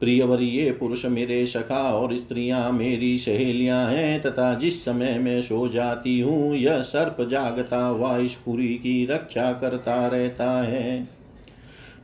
प्रियवर, 0.00 0.42
ये 0.42 0.70
पुरुष 0.70 1.04
मेरे 1.06 1.46
सखा 1.46 1.82
और 1.92 2.16
स्त्रियाँ 2.16 2.72
मेरी 2.72 3.18
सहेलियाँ 3.18 3.86
हैं, 3.88 4.22
तथा 4.22 4.54
जिस 4.54 4.84
समय 4.84 5.18
मैं 5.18 5.42
सो 5.42 5.68
जाती 5.68 6.20
हूँ, 6.20 6.56
यह 6.56 6.82
सर्प 6.82 7.28
जागता 7.30 7.84
हुआ 7.86 8.16
इस 8.18 8.34
पुरी 8.34 8.68
की 8.68 9.06
रक्षा 9.06 9.52
करता 9.52 10.06
रहता 10.06 10.62
है। 10.62 11.13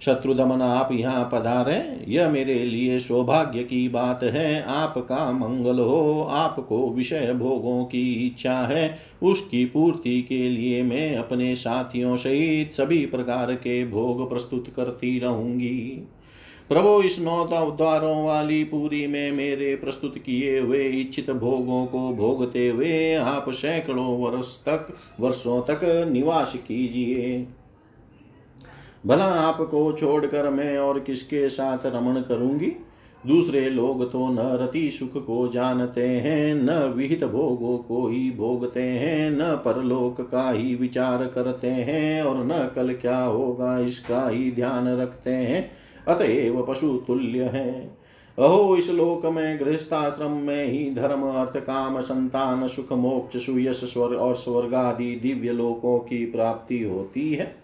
शत्रुदमन 0.04 0.62
आप 0.62 0.88
यहाँ 0.92 1.28
पधारे, 1.32 2.04
यह 2.08 2.28
मेरे 2.28 2.54
लिए 2.54 2.98
सौभाग्य 2.98 3.62
की 3.62 3.88
बात 3.88 4.22
है। 4.22 4.62
आपका 4.62 5.32
मंगल 5.32 5.78
हो, 5.78 6.28
आपको 6.30 6.90
विषय 6.90 7.32
भोगों 7.32 7.84
की 7.84 8.26
इच्छा 8.26 8.52
है। 8.52 8.98
उसकी 9.22 9.64
पूर्ति 9.64 10.22
के 10.22 10.48
लिए 10.48 10.82
मैं 10.82 11.16
अपने 11.16 11.54
साथियों 11.56 12.16
सहित 12.16 12.74
सभी 12.74 13.06
प्रकार 13.06 13.54
के 13.54 13.86
भोग 13.86 14.28
प्रस्तुत 14.30 14.72
करती 14.76 15.18
रहूँगी। 15.18 16.06
प्रभु, 16.68 17.02
इस 17.02 17.20
नौ 17.20 17.44
द्वारों 17.46 18.24
वाली 18.24 18.64
पूरी 18.64 19.06
में 19.06 19.32
मेरे 19.32 19.74
प्रस्तुत 19.76 20.18
किए 20.18 20.58
हुए 20.60 20.84
इच्छित 20.84 21.30
भोगों 21.30 21.86
को 21.86 22.08
भोगते 22.14 22.68
हुए 22.68 23.14
आप 23.14 23.50
सैकड़ों 23.50 24.18
वर्ष 24.18 24.56
तक, 24.58 24.94
वर्षों 25.20 25.60
तक 25.62 26.08
निवास 26.12 26.54
कीजिए। 26.56 27.46
भला 29.06 29.24
आपको 29.24 29.92
छोड़कर 29.92 30.50
मैं 30.50 30.78
और 30.78 31.00
किसके 31.00 31.48
साथ 31.48 31.78
रमण 31.86 32.20
करूँगी? 32.20 32.72
दूसरे 33.26 33.70
लोग 33.70 34.12
तो 34.12 34.28
न 34.28 34.38
रति 34.38 34.90
सुख 34.90 35.26
को 35.26 35.48
जानते 35.48 36.06
हैं, 36.06 36.54
न 36.54 36.70
विहित 36.70 37.24
भोगों 37.24 37.78
को 37.78 38.08
ही 38.08 38.30
भोगते 38.30 38.82
हैं, 38.82 39.30
न 39.30 39.42
परलोक 39.42 40.20
का 40.20 40.50
ही 40.50 40.74
विचार 40.74 41.26
करते 41.26 41.66
हैं 41.66 42.22
और 42.22 42.46
न 42.46 42.72
कल 42.76 42.92
क्या 42.92 43.24
होगा 43.24 43.78
इसका 43.78 44.28
ही 44.28 44.52
ध्यान 44.52 45.00
रखते 45.00 45.30
हैं। 45.30 45.70
अतएव 46.08 46.66
पशु 46.68 46.98
तुल्य 47.06 47.42
है। 47.42 48.00
अहो, 48.38 48.76
इस 48.76 48.90
लोक 48.90 49.26
में, 49.26 49.60
गृहस्थाश्रम 49.60 50.30
में 50.30 50.66
ही 50.66 50.94
धर्म, 50.94 51.22
अर्थ, 51.22 51.56
काम, 51.56 52.00
संतान, 52.00 52.68
सुख, 52.68 52.92
मोक्ष, 52.92 53.46
सुयश, 53.46 53.76
स्वर 53.76 54.16
और 54.16 54.34
स्वर्ग 54.34 54.74
आदि 54.74 55.20
दिव्य 55.22 55.52
लोकों 55.52 55.98
की 55.98 56.26
प्राप्ति 56.26 56.82
होती 56.82 57.34
है। 57.34 57.59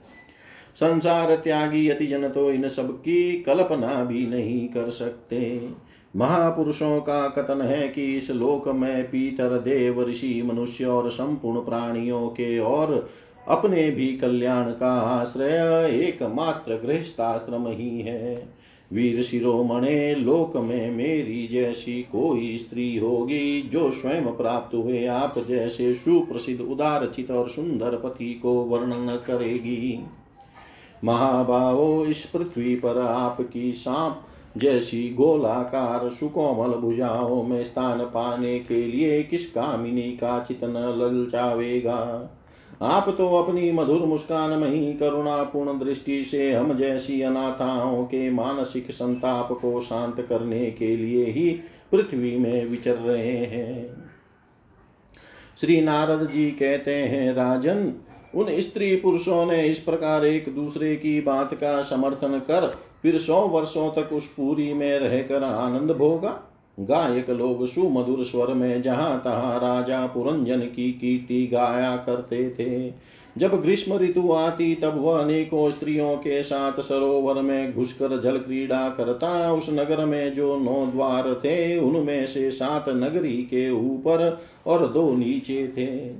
संसार 0.76 1.34
त्यागी 1.34 1.88
अतिजन 1.88 2.28
तो 2.28 2.50
इन 2.52 2.68
सब 2.68 2.90
की 2.94 3.42
कल्पना 3.42 4.02
भी 4.04 4.26
नहीं 4.26 4.66
कर 4.68 4.90
सकते। 4.90 5.68
महापुरुषों 6.16 7.00
का 7.00 7.28
कथन 7.28 7.60
है 7.60 7.88
कि 7.88 8.16
इस 8.16 8.30
लोक 8.30 8.68
में 8.68 9.04
पीतर 9.04 9.58
देव, 9.58 10.02
ऋषि, 10.02 10.42
मनुष्य 10.42 10.84
और 10.84 11.10
संपूर्ण 11.10 11.60
प्राणियों 11.60 12.28
के 12.28 12.58
और 12.58 13.08
अपने 13.48 13.90
भी 13.90 14.06
कल्याण 14.16 14.70
का 14.70 14.92
आश्रय 15.00 15.90
एकमात्र 15.98 16.76
गृहस्थाश्रम 16.76 17.66
ही 17.68 18.00
है। 18.00 18.36
वीर 18.92 19.22
शिरोमणे, 19.22 20.14
लोक 20.14 20.56
में 20.56 20.90
मेरी 20.90 21.46
जैसी 21.46 22.00
कोई 22.02 22.56
स्त्री 22.58 22.96
होगी 22.96 23.62
जो 23.62 23.90
स्वयं 23.92 24.26
प्राप्त 24.26 24.74
हुए 24.74 25.06
आप 25.06 25.38
जैसे 25.48 25.92
सुप्रसिद्ध 25.94 26.60
उदारचित 26.60 27.30
और 27.30 27.48
सुंदर 27.48 27.96
पति 27.96 28.32
को 28.34 28.54
वर्णन 28.64 29.16
करेगी। 29.26 29.98
महाभावो 31.06 32.04
इस 32.04 32.24
पृथ्वी 32.24 32.74
पर 32.74 33.00
आपकी 33.00 33.72
सांप 33.72 34.22
जैसी 34.56 35.14
गोलाकार 35.14 36.10
सुकोमल 36.10 36.74
भुजाओं 36.74 37.42
में 37.42 37.64
स्थान 37.64 38.00
पाने 38.00 38.58
के 38.58 38.86
लिए 38.86 39.22
किस 39.22 39.50
कामिनी 39.50 40.10
का 40.12 40.42
चितन 40.42 40.94
ललचावेगा 40.98 42.30
आप 42.82 43.14
तो 43.18 43.28
अपनी 43.36 43.72
मधुर 43.72 44.06
मुस्कान 44.06 44.58
में 44.58 44.68
ही 44.68 44.92
करुणापूर्ण 44.94 45.78
दृष्टि 45.78 46.24
से 46.24 46.52
हम 46.52 46.74
जैसी 46.74 47.20
अनाथाओं 47.22 48.04
के 48.04 48.30
मानसिक 48.30 48.90
संताप 48.90 49.52
को 49.52 49.80
शांत 49.80 50.26
करने 50.28 50.70
के 50.70 50.96
लिए 50.96 51.24
ही 51.24 51.50
पृथ्वी 51.92 52.38
में 52.38 52.66
विचर 52.66 52.94
रहे 52.94 53.36
हैं। 53.36 54.04
श्री 55.60 55.80
नारद 55.80 56.30
जी 56.30 56.50
कहते 56.50 56.94
हैं, 56.94 57.32
राजन 57.34 57.92
उन 58.36 58.46
स्त्री 58.50 58.96
पुरुषों 58.96 59.46
ने 59.46 59.62
इस 59.62 59.78
प्रकार 59.78 60.24
एक 60.24 60.54
दूसरे 60.54 60.96
की 60.96 61.20
बात 61.20 61.54
का 61.54 61.82
समर्थन 61.82 62.38
कर, 62.38 62.76
फिर 63.02 63.18
सौ 63.18 63.40
वर्षों 63.40 63.90
तक 63.90 64.12
उस 64.12 64.28
पूरी 64.28 64.72
में 64.72 64.98
रहकर 64.98 65.42
आनंद 65.42 65.90
भोगा। 65.90 66.52
गायक 66.80 67.30
लोग 67.30 67.66
सुमधुर 67.66 68.24
स्वर 68.24 68.54
में 68.54 68.82
जहाँ 68.82 69.20
तहां 69.24 69.58
राजा 69.58 70.06
पुरंजन 70.06 70.60
की 70.60 70.92
कीर्ति 70.92 71.46
गाया 71.52 71.96
करते 71.96 72.50
थे। 72.50 72.94
जब 73.38 73.62
ग्रीष्म 73.62 73.98
ऋतु 73.98 74.32
आती, 74.32 74.74
तब 74.74 75.00
वह 75.02 75.22
अनेकों 75.22 75.70
स्त्रियों 75.70 76.16
के 76.16 76.42
साथ 76.42 76.80
सरोवर 76.80 77.42
में 77.42 77.74
घुसकर 77.74 78.20
जल 78.20 78.38
क्रीड़ा 78.38 78.88
करता। 78.88 79.52
उस 79.52 79.70
नगर 79.70 80.04
में 80.04 80.34
जो 80.34 80.56
नौ 80.56 80.86
द्वार 80.86 81.34
थे, 81.34 81.78
उनमें 81.78 82.26
से 82.26 82.50
सात 82.50 82.88
नगरी 82.88 83.36
के 83.36 83.70
ऊपर 83.70 84.40
और 84.66 84.88
दो 84.88 85.16
नीचे 85.16 85.68
थे। 85.68 86.10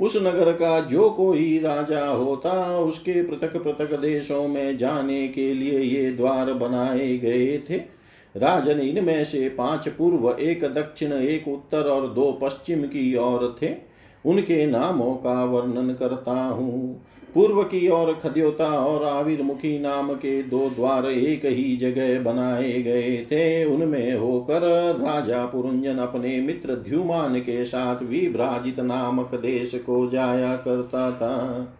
उस 0.00 0.16
नगर 0.16 0.52
का 0.52 0.80
जो 0.80 1.10
कोई 1.10 1.58
राजा 1.58 2.06
होता, 2.06 2.78
उसके 2.78 3.22
पृथक 3.22 3.56
पृथक 3.56 3.98
देशों 4.00 4.48
में 4.48 4.78
जाने 4.78 5.28
के 5.28 5.54
लिए 5.54 5.80
ये 5.80 6.10
द्वार 6.10 6.52
बनाए 6.52 7.18
गए 7.18 7.58
थे। 7.70 8.00
राजन 8.36 8.80
इनमें 8.80 9.24
से 9.24 9.48
पाँच 9.48 9.88
पूर्व, 9.88 10.36
एक 10.40 10.64
दक्षिण, 10.64 11.12
एक 11.12 11.48
उत्तर 11.48 11.82
और 11.82 12.06
दो 12.06 12.38
पश्चिम 12.42 12.82
की 12.82 13.16
ओर 13.16 13.56
थे। 13.62 13.90
उनके 14.26 14.66
नामों 14.66 15.14
का 15.14 15.44
वर्णन 15.44 15.94
करता 15.94 16.44
हूँ। 16.44 17.06
पूर्व 17.34 17.62
की 17.62 17.88
ओर 17.88 18.12
खद्योता 18.12 18.68
और 18.84 19.04
आविर 19.04 19.42
मुखी 19.42 19.78
नाम 19.78 20.12
के 20.12 20.42
दो 20.42 20.70
द्वार 20.70 21.06
एक 21.06 21.44
ही 21.44 21.76
जगह 21.76 22.22
बनाए 22.22 22.72
गए 22.72 23.16
थे। 23.30 23.64
उनमें 23.64 24.14
होकर 24.14 24.62
राजा 25.00 25.44
पुरुंजन 25.44 25.96
अपने 25.96 26.40
मित्र 26.40 26.74
ध्युमान 26.74 27.38
के 27.40 27.64
साथ 27.64 28.02
विभ्राजित 28.02 28.80
नामक 28.80 29.34
देश 29.34 29.74
को 29.74 30.06
जाया 30.10 30.56
करता 30.56 31.10
था। 31.10 31.76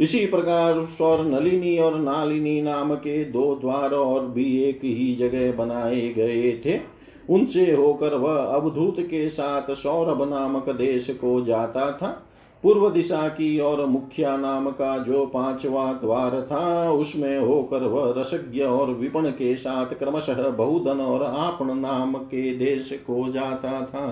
इसी 0.00 0.26
प्रकार 0.26 0.84
स्वर 0.86 1.24
नलिनी 1.24 1.78
और 1.78 1.98
नालिनी 2.00 2.62
नाम 2.62 2.94
के 2.94 3.24
दो 3.24 3.54
द्वार 3.54 3.90
और 3.90 4.26
भी 4.26 4.62
एक 4.62 4.80
ही 4.84 5.14
जगह 5.14 5.52
बनाए 5.52 6.08
गए 6.08 6.52
थे। 6.66 6.80
उनसे 7.30 7.72
होकर 7.72 8.14
वह 8.14 8.36
अवधूत 8.36 8.96
के 9.00 9.28
साथ 9.28 9.74
सौरभ 9.74 10.30
नामक 10.30 10.68
देश 10.68 11.10
को 11.10 11.40
जाता 11.44 11.90
था। 11.92 12.24
पूर्व 12.62 12.90
दिशा 12.90 13.28
की 13.28 13.58
और 13.60 13.86
मुखिया 13.86 14.36
नाम 14.36 14.70
का 14.70 14.98
जो 14.98 15.26
पांचवा 15.26 15.92
द्वार 15.92 16.42
था, 16.42 16.92
उसमें 16.92 17.38
होकर 17.38 17.82
वह 17.82 18.14
रसज्ञ 18.18 18.60
और 18.60 18.90
विपण 18.90 19.30
के 19.30 19.56
साथ 19.56 19.86
क्रमशः 19.86 20.48
बहुधन 20.48 21.00
और 21.00 21.22
आपण 21.22 21.74
नाम 21.78 22.14
के 22.14 22.54
देश 22.54 22.92
को 23.06 23.32
जाता 23.32 23.80
था। 23.86 24.06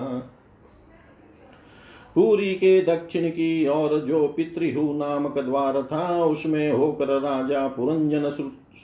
पूरी 2.15 2.53
के 2.55 2.81
दक्षिण 2.81 3.29
की 3.29 3.65
और 3.65 3.99
जो 3.99 4.27
पितृहु 4.27 4.93
नामक 4.93 5.39
द्वार 5.39 5.83
था, 5.83 6.25
उसमें 6.25 6.71
होकर 6.71 7.07
राजा 7.07 7.67
पुरंजन 7.67 8.29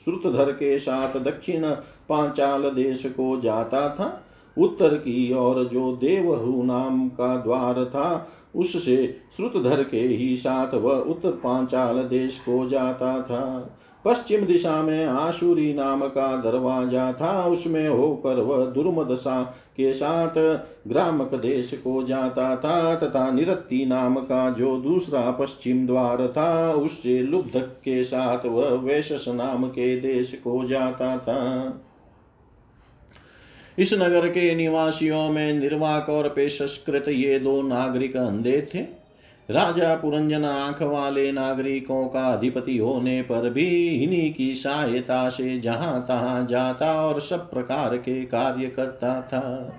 श्रुतधर 0.06 0.52
के 0.52 0.80
साथ 0.80 1.20
दक्षिण 1.20 1.70
पांचाल 2.10 2.62
देश 2.62 3.06
को 3.06 3.40
जाता 3.42 3.90
था। 3.90 4.24
उत्तर 4.58 4.94
की 4.94 5.34
और 5.34 5.64
जो 5.66 5.96
देवहु 5.96 6.64
नाम 6.64 7.08
का 7.10 7.36
द्वार 7.38 7.86
था 7.86 8.30
उससे 8.56 9.06
श्रुतधर 9.38 9.84
के 9.84 10.00
ही 10.00 10.36
साथ 10.38 10.74
वह 10.74 10.96
उत्तर 10.96 11.32
पांचाल 11.44 11.98
देश 12.00 12.40
को 12.40 12.68
जाता 12.70 13.22
था। 13.22 13.78
पश्चिम 14.06 14.42
दिशा 14.42 14.82
में 14.84 15.06
आशुरी 15.06 15.74
नाम 15.74 16.02
का 16.02 16.36
दरवाज़ा 16.42 17.12
था। 17.14 17.44
उसमें 17.44 17.88
होकर 17.90 18.40
वह 18.40 18.66
दुर्मदशा 18.66 19.42
के 19.78 19.94
साथ 19.94 20.34
ग्रामक 20.88 21.36
देश 21.36 21.72
को 21.74 22.04
जाता 22.04 22.56
था 22.56 22.96
तथा 22.96 23.32
निरत्ति 23.32 23.86
नाम 23.86 24.16
का 24.16 24.50
जो 24.50 24.76
दूसरा 24.78 25.32
पश्चिम 25.32 25.86
द्वार 25.88 26.28
था, 26.28 26.74
उससे 26.74 27.20
लुब्धक 27.20 27.72
के 27.84 28.04
साथ 28.04 28.46
वह 28.46 28.70
वैशस 28.70 29.26
नाम 29.28 29.68
के 29.68 29.96
देश 30.00 30.34
को 30.44 30.64
जाता 30.66 31.18
था। 31.18 31.80
इस 33.80 33.94
नगर 33.94 34.28
के 34.28 34.56
निवासियों 34.56 35.30
में 35.30 35.54
निर्वाक 35.54 36.10
और 36.10 36.30
पेशस्कृत 36.30 37.06
ये 37.10 37.40
दो 37.40 37.62
नागरिक 37.62 38.18
अंधे 38.18 38.68
थे। 38.74 38.80
राजा 39.50 39.96
पुरंजन 39.96 40.46
आँख 40.46 40.82
वाले 40.82 41.32
नागरिकों 41.32 42.08
का 42.08 42.34
अधिपति 42.34 42.78
होने 42.78 43.22
पर 43.22 43.50
भी 43.50 43.88
इन्हीं 44.04 44.34
की 44.34 44.56
सहायता 44.56 45.30
से 45.30 45.60
जहाँ 45.60 46.06
तहां 46.08 46.48
जाता 46.48 47.08
और 47.08 47.22
सब 47.22 47.52
प्रकार 47.52 47.98
के 47.98 48.26
कार्य 48.26 48.68
करता 48.68 49.22
था। 49.22 49.74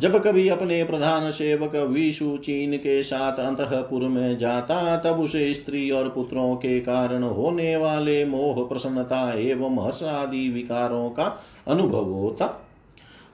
जब 0.00 0.22
कभी 0.22 0.48
अपने 0.48 0.84
प्रधान 0.84 1.30
सेवक 1.30 1.76
विशु 1.76 2.36
चीन 2.36 2.76
के 2.76 3.02
साथ 3.02 3.32
अंतपुर 3.32 4.02
में 4.02 4.38
जाता, 4.38 4.96
तब 4.96 5.20
उसे 5.20 5.54
स्त्री 5.54 5.90
और 5.90 6.08
पुत्रों 6.08 6.56
के 6.56 6.80
कारण 6.80 7.22
होने 7.22 7.76
वाले 7.76 8.24
मोह 8.24 8.68
प्रसन्नता 8.68 9.34
एवं 9.38 9.86
हर्ष 9.86 10.02
आदि 10.02 10.48
विकारों 10.48 11.10
का 11.10 11.42
अनुभव 11.68 12.04
होता। 12.04 12.63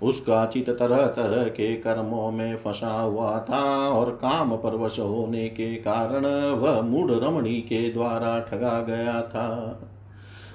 उसका 0.02 0.46
चित 0.46 0.70
तरह 0.70 1.06
तरह 1.06 1.44
के 1.44 1.74
कर्मों 1.74 2.30
में 2.30 2.56
फंसा 2.56 3.00
हुआ 3.00 3.38
था 3.38 3.88
और 3.88 4.10
काम 4.10 4.56
परवश 4.56 4.98
होने 4.98 5.48
के 5.48 5.74
कारण 5.76 6.26
वह 6.52 6.80
मूड 6.80 7.10
रमणी 7.10 7.54
के 7.54 7.90
द्वारा 7.90 8.40
ठगा 8.40 8.80
गया 8.80 9.22
था। 9.22 9.80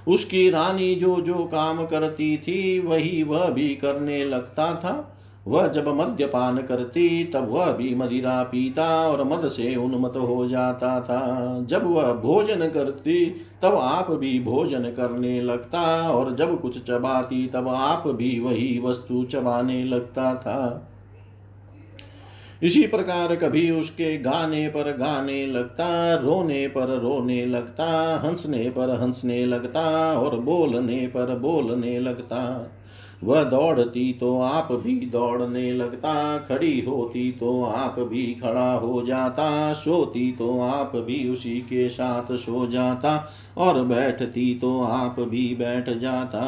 उसकी 0.08 0.50
रानी 0.50 0.96
जो 0.96 1.22
जो 1.22 1.34
काम 1.34 1.86
करती 1.86 2.38
थी, 2.38 2.80
वही 2.80 3.24
वह 3.24 3.50
भी 3.50 3.76
करने 3.76 4.24
लगता 4.24 4.76
था। 4.76 5.15
वह 5.48 5.68
जब 5.68 5.88
मद्यपान 5.88 6.58
करती, 6.58 7.24
तब 7.24 7.50
वह 7.50 7.72
भी 7.72 7.96
मदिरा 7.96 8.44
पीता 8.44 9.08
और 9.08 9.24
मद 9.24 9.48
से 9.48 9.76
उन्मत 9.76 10.14
हो 10.18 10.48
जाता 10.48 11.02
था। 11.02 11.58
जब 11.62 11.84
वह 11.92 12.14
भोजन 12.14 12.68
करती, 12.68 13.26
तब 13.62 13.76
आप 13.76 14.12
भी 14.12 14.40
भोजन 14.40 14.84
करने 14.84 15.42
लगता 15.42 16.12
और 16.12 16.36
जब 16.36 16.62
कुछ 16.62 16.84
चबाती, 16.84 17.48
तब 17.48 17.68
आप 17.68 18.08
भी 18.08 18.40
वही 18.40 18.82
वस्तु 18.84 19.24
चबाने 19.24 19.84
लगता 19.84 20.36
था। 20.36 20.92
इसी 22.64 22.88
प्रकार 22.88 23.36
कभी 23.36 23.72
उसके 23.72 24.18
गाने 24.18 24.68
पर 24.68 24.98
गाने 24.98 25.46
लगता, 25.46 26.14
रोने 26.14 26.68
पर 26.68 26.88
रोने 27.00 27.46
लगता, 27.46 28.18
हंसने 28.26 28.70
पर 28.70 28.90
हंसने 28.90 29.46
लगता 29.46 30.14
और 30.20 30.40
बोलने 30.40 31.08
पर 31.08 31.36
बोलने 31.40 32.00
लगता। 32.00 32.72
वह 33.24 33.44
दौड़ती 33.44 34.12
तो 34.14 34.40
आप 34.42 34.72
भी 34.72 34.96
दौड़ने 35.06 35.72
लगता, 35.74 36.38
खड़ी 36.38 36.80
होती 36.82 37.32
तो 37.32 37.64
आप 37.64 38.00
भी 38.00 38.26
खड़ा 38.34 38.74
हो 38.74 39.02
जाता, 39.02 39.74
सोती 39.74 40.32
तो 40.32 40.60
आप 40.60 40.92
भी 40.96 41.28
उसी 41.30 41.56
के 41.60 41.90
साथ 41.90 42.36
सो 42.36 42.68
जाता 42.68 43.30
और 43.58 43.84
बैठती 43.84 44.54
तो 44.56 44.80
आप 44.82 45.20
भी 45.20 45.56
बैठ 45.56 45.90
जाता। 45.90 46.44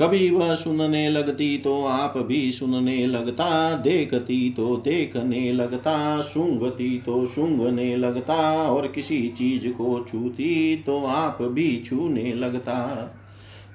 कभी 0.00 0.30
वह 0.30 0.54
सुनने 0.54 1.08
लगती 1.08 1.56
तो 1.58 1.84
आप 1.84 2.18
भी 2.18 2.52
सुनने 2.52 3.06
लगता, 3.06 3.76
देखती 3.76 4.50
तो 4.50 4.76
देखने 4.76 5.52
लगता, 5.52 6.20
सूंघती 6.20 6.98
तो 6.98 7.26
सूंघने 7.26 7.96
लगता 7.96 8.36
और 8.70 8.88
किसी 8.88 9.28
चीज़ 9.28 9.68
को 9.68 10.04
छूती 10.08 10.76
तो 10.76 11.04
आप 11.04 11.38
भी 11.42 11.76
छूने 11.86 12.32
लगता। 12.34 12.80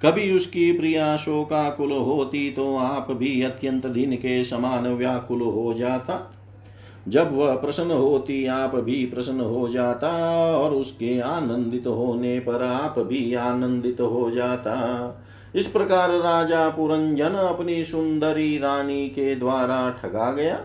कभी 0.06 0.32
उसकी 0.36 0.72
प्रिया 0.72 1.16
शोकाकुल 1.18 1.92
होती 1.92 2.50
तो 2.52 2.76
आप 2.78 3.12
भी 3.12 3.42
अत्यंत 3.42 3.86
दिन 3.86 4.16
के 4.16 4.44
समान 4.44 4.88
व्याकुल 4.88 5.42
हो 5.42 5.74
जाता। 5.74 6.34
जब 7.08 7.36
वह 7.38 7.56
प्रसन्न 7.56 7.92
होती, 7.92 8.46
आप 8.46 8.76
भी 8.76 9.06
प्रसन्न 9.06 9.42
हो 9.42 9.68
जाता 9.70 10.10
और 10.56 10.72
उसके 10.72 11.20
आनंदित 11.20 11.88
होने 11.88 12.40
पर 12.40 12.64
आप 12.64 13.00
भी 13.00 13.34
आनंदित 13.34 14.02
हो 14.02 14.32
जाता। 14.32 14.76
इस 15.56 15.68
प्रकार 15.68 16.10
राजा 16.10 16.70
पुरंजन 16.70 17.36
अपनी 17.36 17.84
सुंदरी 17.86 18.58
रानी 18.58 19.08
के 19.10 19.36
द्वारा 19.36 19.90
ठगा 20.02 20.32
गया। 20.32 20.60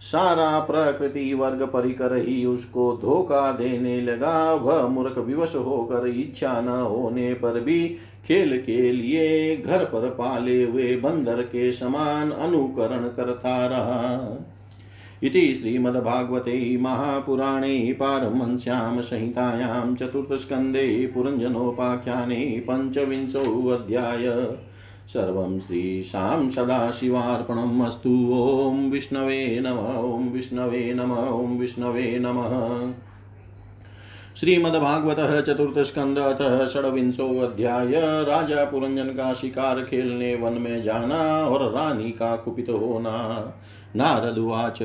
सारा 0.00 0.58
प्रकृति 0.58 1.34
वर्ग 1.34 1.62
परिकर 1.62 2.14
ही 2.14 2.44
उसको 2.44 2.98
धोखा 3.02 3.52
देने 3.52 4.00
लगा। 4.00 4.54
वह 4.54 4.88
मूर्ख 4.88 5.18
विवश 5.18 5.54
होकर 5.54 6.06
इच्छा 6.06 6.60
न 6.60 6.68
होने 6.68 7.34
पर 7.34 7.60
भी 7.60 7.96
खेल 8.26 8.62
के 8.62 8.92
लिए 8.92 9.56
घर 9.56 9.84
पर 9.84 10.10
पाले 10.10 10.64
हुए 10.64 10.96
बंदर 10.96 11.42
के 11.42 11.72
समान 11.72 12.30
अनुकरण 12.30 13.08
करता 13.08 13.66
रहा। 13.66 14.44
इति 15.22 15.54
श्रीमद्भागवते 15.54 16.78
महापुराणे 16.80 17.96
पारमंस्यां 18.00 19.00
संहितायां 19.02 19.94
चतुर्थस्कन्धे 19.94 21.10
पुरञ्जनोपाख्याने 21.14 22.64
पञ्चविंशोऽध्याय। 22.70 24.26
सर्वं 25.08 25.58
श्रीशां 25.60 26.50
सदाशिवार्पणम् 26.50 27.86
अस्तु। 27.86 28.10
ॐ 28.32 28.90
विष्णवे 28.90 29.60
नम, 29.60 29.78
ॐ 30.14 30.28
विष्णवे 30.28 30.94
नम, 30.94 31.12
ॐ 31.12 31.58
विष्णवे 31.58 32.18
नमः। 32.18 32.92
श्रीमद्भागवत 34.36 35.44
चतुर्थ 35.44 35.78
स्कंद 35.78 36.18
अतः 36.18 36.66
षडविंशो 36.66 37.40
अध्याय 37.40 37.92
राजा 38.24 38.64
पुरंजन 38.64 39.04
का 39.04 39.32
शिकार 39.34 39.80
खेलने 39.82 40.34
वन 40.34 40.52
में 40.52 40.82
जाना 40.82 41.46
और 41.46 41.72
रानी 41.72 42.10
का 42.10 42.36
कुपित 42.36 42.68
होना 42.70 43.16
नारदुवाच। 43.96 44.78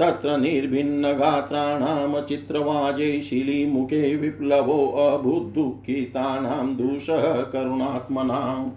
तत्र 0.00 0.36
निर्भिन्नगात्राणां 0.36 2.22
चित्रवाजै 2.22 3.20
शिलीमुखे 3.20 4.16
विप्लवोऽभूद्दुःखितानां 4.16 6.76
दुषः 6.76 7.32
करुणात्मनां। 7.32 8.70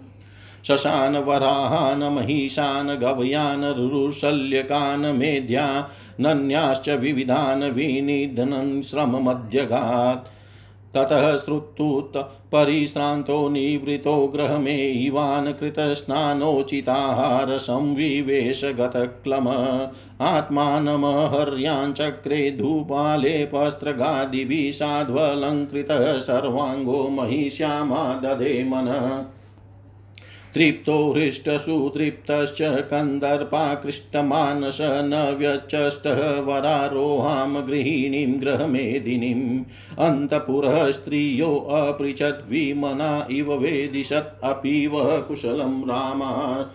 शशान 0.64 1.16
वराहान 1.16 1.98
महिषान् 1.98 2.88
गवयान् 2.88 3.64
रुरुशल्यकान् 3.64 5.18
मेध्यानन्याश्च 5.18 6.88
विविधान् 6.88 7.62
विनिधनं 7.62 8.82
श्रममध्यगात्। 8.82 10.33
ततः 10.94 11.36
श्रुत्तुत 11.36 12.30
परिश्रान्तो 12.52 13.48
निवृतो 13.48 14.26
गृहमेवान् 14.26 15.52
कृतस्नानोचिताहार 15.52 17.58
संविवेशगतक्लम 17.58 19.48
आत्मानमहर्याञ्चक्रे 20.20 22.50
धूपालेपस्त्रगादिभिः 22.50 24.72
साध्वलङ्कृतः 24.72 26.18
सर्वाङ्गो 26.18 27.08
महिष्यामा 27.08 28.14
दधे 28.14 28.64
मनः। 28.64 29.33
तृप्तो 30.54 31.12
हृष्टसुतृप्तश्च 31.12 32.58
कन्दर्पाकृष्टमानस 32.62 34.78
न 34.80 35.36
व्यचष्टः 35.38 36.40
वरारोहां 36.40 37.68
गृहिणीं 37.68 38.40
गृहमेदिनीम्। 38.40 39.64
अन्तपुरः 39.98 40.92
स्त्रियोऽपृच्छद्विमना 40.92 43.26
इव 43.30 43.54
वेदिशत् 43.54 44.44
अपि 44.44 44.86
वः 44.86 45.20
कुशलं 45.20 45.88
रामा। 45.88 46.66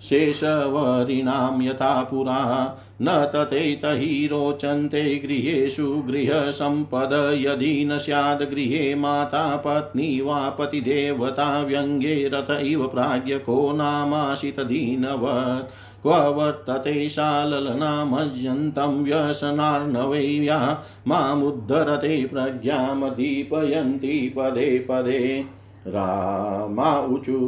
शेषवरिणां 0.00 1.62
यथा 1.62 2.02
पुरा। 2.02 2.78
न 3.02 3.32
तथैतहि 3.34 4.26
रोचन्ते 4.26 5.18
गृहेषु 5.18 5.86
गृहसम्पद। 5.86 7.38
यदि 7.40 7.84
न 7.84 7.98
स्याद् 7.98 8.42
गृहे 8.42 8.94
माता 8.94 9.56
पत्नी 9.56 10.20
वा 10.20 10.50
पतिदेवता 10.50 11.62
व्यङ्गे 11.62 12.30
रथ 12.34 12.60
इव 12.60 12.86
प्राज्ञको 12.86 13.72
नामाशितदीनवत् 13.72 16.02
क्व 16.02 16.10
वर्तते 16.10 17.08
शाललनामज्यन्तं 17.08 19.04
व्यसनार्णवैया 19.04 20.84
मामुद्धरते 21.08 22.24
प्रज्ञां 22.24 23.10
दीपयन्ति 23.10 24.34
पदे 24.38 24.86
पदे। 24.90 25.44
रामाऊचु 25.86 27.38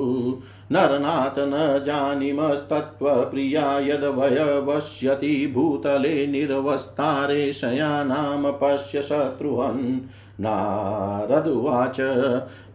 नरनाथ 0.72 1.34
न 1.38 1.84
जानीमस्तत्त्वप्रिया 1.86 3.78
यद्वयवश्यति 3.78 5.52
भूतले 5.54 6.26
निरवस्तारे 6.26 7.52
शयानां 7.52 8.52
पश्य 8.52 9.02
शत्रुहन्। 9.02 10.00
नारदुवाच 10.40 11.96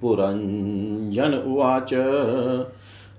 पुरञ्जन 0.01 1.33
उवाच। 1.47 1.91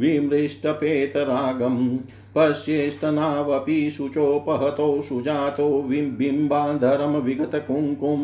विमृष्टपेतरागम्। 0.00 1.98
पश्येस्तनावपि 2.36 3.90
शुचोपहतो 3.90 5.02
सुजातो 5.02 5.68
बिम्बाधरं 5.82 7.20
विगतकुङ्कुम 7.22 8.22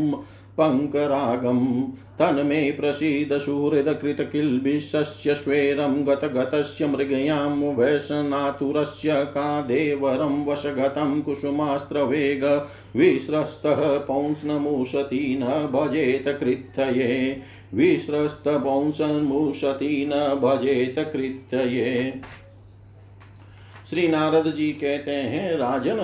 पङ्करागं 0.58 1.60
तन्मे 2.18 2.58
प्रसीद 2.70 3.30
सुहृदकृतकिल्बिषस्य 3.38 5.34
स्वेरं 5.34 5.94
गतगतस्य 6.06 6.86
मृगयां 6.86 7.72
वैशनातुरस्य 7.74 9.14
कादेवरं 9.28 10.34
वशगतं 10.46 11.14
कुसुमास्त्रवेग 11.22 12.44
विस्रस्तः 12.96 13.80
पौंस्नमुशति 13.98 15.22
न 15.42 15.44
भजेत 15.72 16.28
कृत्यये 16.40 17.16
विस्रस्तपौंसमुशति 17.74 18.70
न 20.08 20.20
भजेत 20.40 20.98
कृत्यये 21.12 21.88
श्री 23.92 24.06
नारद 24.08 24.46
जी 24.52 24.72
कहते 24.72 25.10
हैं, 25.10 25.56
राजन, 25.56 25.98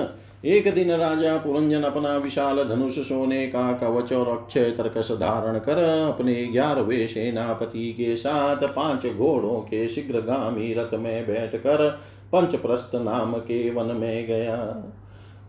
एक 0.44 0.74
दिन 0.74 0.90
राजा 0.90 1.36
पुरंजन 1.36 1.82
अपना 1.82 2.16
विशाल 2.16 2.62
धनुष 2.64 2.98
सोने 2.98 3.46
का 3.46 3.72
कवच 3.72 4.12
और 4.12 4.28
अक्षय 4.28 4.70
तर्कस 4.70 5.12
धारण 5.12 5.58
कर 5.58 5.78
अपने 6.08 6.34
ग्यारहवें 6.46 7.06
सेनापति 7.06 7.92
के 7.92 8.16
साथ 8.16 8.56
पाँच 8.56 9.06
घोड़ों 9.06 9.60
के 9.60 9.88
शीघ्रगामी 9.88 10.74
रथ 10.74 10.94
में 10.94 11.26
बैठकर 11.26 11.88
पंचप्रस्थ 12.32 12.94
नाम 12.94 13.32
के 13.32 13.70
वन 13.70 13.96
में 13.96 14.26
गया। 14.26 14.92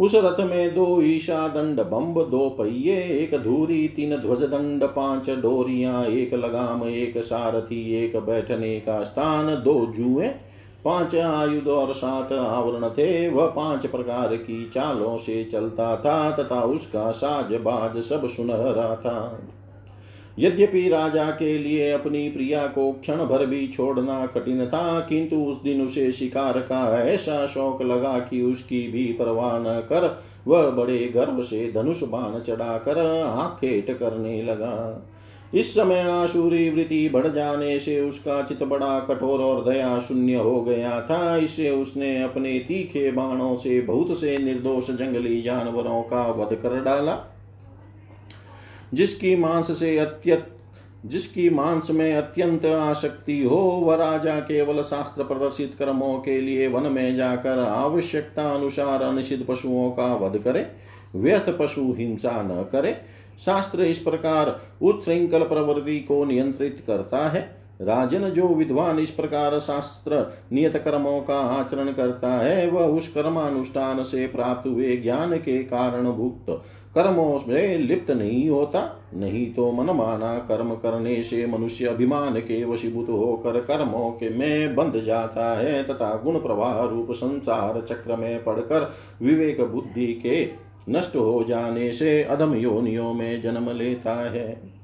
उस 0.02 0.12
रथ 0.15 0.39
में 0.39 0.75
दो 0.75 1.02
ईशा 1.02 1.47
दंड 1.47 1.80
बम्ब 1.80 2.28
दो 2.32 2.49
पहिए, 2.49 3.02
एक 3.02 3.43
धूरी, 3.43 3.88
तीन 3.88 4.17
ध्वज 4.17 4.43
दंड 4.43 4.84
पाँच 4.84 5.30
डोरिया, 5.30 6.04
एक 6.04 6.34
लगाम, 6.34 6.88
एक 6.88 7.17
सारथी, 7.17 8.06
एक 8.06 8.17
बैठने 8.17 8.80
का 8.80 9.04
स्थान, 9.04 9.47
दो 9.47 9.93
जुए 9.97 10.32
पाँच 10.86 11.15
आयुध 11.15 11.68
और 11.68 11.94
सात 11.94 12.32
आवरण 12.34 12.89
थे। 12.89 13.30
वह 13.30 13.48
पाँच 13.48 13.86
प्रकार 13.86 14.36
की 14.36 14.65
चालों 14.65 15.18
से 15.18 15.44
चलता 15.44 15.96
था 15.96 16.32
तथा 16.32 16.62
उसका 16.63 17.12
साज 17.12 17.54
बाज 17.56 17.98
सब 18.04 18.28
सुनहरा 18.28 18.96
था। 18.96 19.39
यद्यपि 20.39 20.88
राजा 20.89 21.30
के 21.32 21.58
लिए 21.58 21.92
अपनी 21.92 22.30
प्रिया 22.30 22.65
को 22.68 22.92
क्षण 22.92 23.26
भर 23.26 23.46
भी 23.46 23.68
छोड़ना 23.68 24.26
कठिन 24.26 24.65
था, 24.65 25.00
किंतु 25.00 25.36
उस 25.38 25.62
दिन 25.62 25.82
उसे 25.82 26.12
शिकार 26.12 26.60
का 26.60 27.04
ऐसा 27.04 27.46
शौक 27.48 27.82
लगा 27.82 28.18
कि 28.20 28.42
उसकी 28.42 28.88
भी 28.88 29.06
परवाह 29.13 29.58
न 29.60 29.80
कर, 29.82 30.18
वह 30.48 30.70
बड़े 30.70 31.08
गर्व 31.08 31.42
से 31.44 31.72
धनुष 31.72 32.04
बाण 32.04 32.39
चढ़ाकर 32.39 32.98
आखेट 33.20 33.92
करने 33.92 34.42
लगा। 34.44 35.06
इस 35.54 35.74
समय 35.74 36.00
आशुरी 36.02 36.70
वृत्ति 36.70 37.10
बढ़ 37.10 37.28
जाने 37.28 37.80
से 37.80 38.00
उसका 38.00 38.42
चित 38.42 38.62
बड़ा 38.64 39.00
कठोर 39.00 39.40
और 39.40 39.64
दया 39.64 39.98
शून्य 40.00 40.36
हो 40.36 40.62
गया 40.62 41.00
था। 41.02 41.38
इससे 41.38 41.70
उसने 41.70 42.22
अपने 42.24 42.58
तीखे 42.60 43.12
बाणों 43.12 43.56
से 43.56 43.80
बहुत 43.82 44.20
से 44.20 44.38
निर्दोष 44.38 44.92
जंगली 44.92 45.42
जानवरों 45.42 46.02
का 46.04 46.26
वध 46.32 46.56
कर 46.56 46.82
डाला, 46.82 47.18
जिसकी 48.94 49.36
मांस 49.36 49.72
से 49.80 49.98
अत्यंत, 49.98 50.48
जिसकी 51.06 51.50
मांस 51.50 51.90
में 51.92 52.14
अत्यंत 52.14 52.66
आसक्ति 52.66 53.42
हो, 53.44 53.58
वह 53.58 53.96
राजा 53.96 54.40
केवल 54.40 54.82
शास्त्र 54.84 55.24
प्रदर्शित 55.24 55.76
कर्मों 55.80 56.18
के 56.20 56.42
लिए 56.42 56.68
वन 56.68 56.92
में 56.92 57.16
जाकर 57.16 57.60
आवश्यकता 57.60 58.50
अनुसार 58.52 59.02
अनिषिद्ध 59.02 59.46
पशुओं 59.46 59.90
का 59.92 60.14
वध 60.16 60.38
करे, 60.38 60.66
व्यर्थ 61.16 61.50
पशु 61.60 61.94
हिंसा 61.98 62.42
न 62.42 62.64
करे 62.72 62.92
शास्त्र 63.45 63.82
इस 63.82 63.99
प्रकार 63.99 64.60
उत्श्रृंखल 64.82 65.43
प्रवृत्ति 65.43 65.99
को 65.99 66.23
नियंत्रित 66.25 66.84
करता 66.88 67.28
है। 67.30 67.41
राजन 67.82 68.30
जो 68.30 68.47
विद्वान 68.47 68.99
इस 68.99 69.09
प्रकार 69.09 69.59
शास्त्र 69.59 70.26
नियत 70.51 70.76
कर्मों 70.78 71.20
का 71.22 71.39
आचरण 71.39 71.91
करता 71.91 72.32
है, 72.34 72.70
वह 72.70 72.86
उस 72.88 73.07
कर्मानुष्ठान 73.07 74.03
से 74.03 74.26
प्राप्त 74.28 74.68
हुए 74.68 74.95
ज्ञान 74.97 75.38
के 75.38 75.57
कारण 75.64 76.11
भुक्त 76.11 76.61
कर्मों 76.95 77.39
में 77.47 77.78
लिप्त 77.78 78.11
नहीं 78.11 78.49
होता। 78.49 78.82
नहीं 79.14 79.45
तो 79.53 79.72
मनमाना 79.72 80.38
कर्म 80.39 80.74
करने 80.74 81.22
से 81.24 81.45
मनुष्य 81.47 81.86
अभिमान 81.86 82.39
के 82.39 82.64
वशीभूत 82.64 83.09
होकर 83.09 83.59
कर्मों 83.61 84.09
के 84.11 84.30
में 84.30 84.76
बंध 84.76 85.01
जाता 85.01 85.53
है, 85.59 85.84
तथा 85.84 86.16
गुण 86.24 86.39
प्रवाह 86.39 86.84
रूप 86.84 87.11
संसार 87.11 87.82
चक्र 87.82 88.16
में 88.16 88.43
पड़कर 88.43 88.91
विवेक 89.22 89.61
बुद्धि 89.64 90.14
के 90.14 90.68
नष्ट 90.90 91.16
हो 91.16 91.44
जाने 91.44 91.92
से 91.94 92.24
अधम 92.24 92.56
योनियों 92.56 93.14
में 93.14 93.42
जन्म 93.42 93.72
लेता 93.72 94.32
है। 94.32 94.80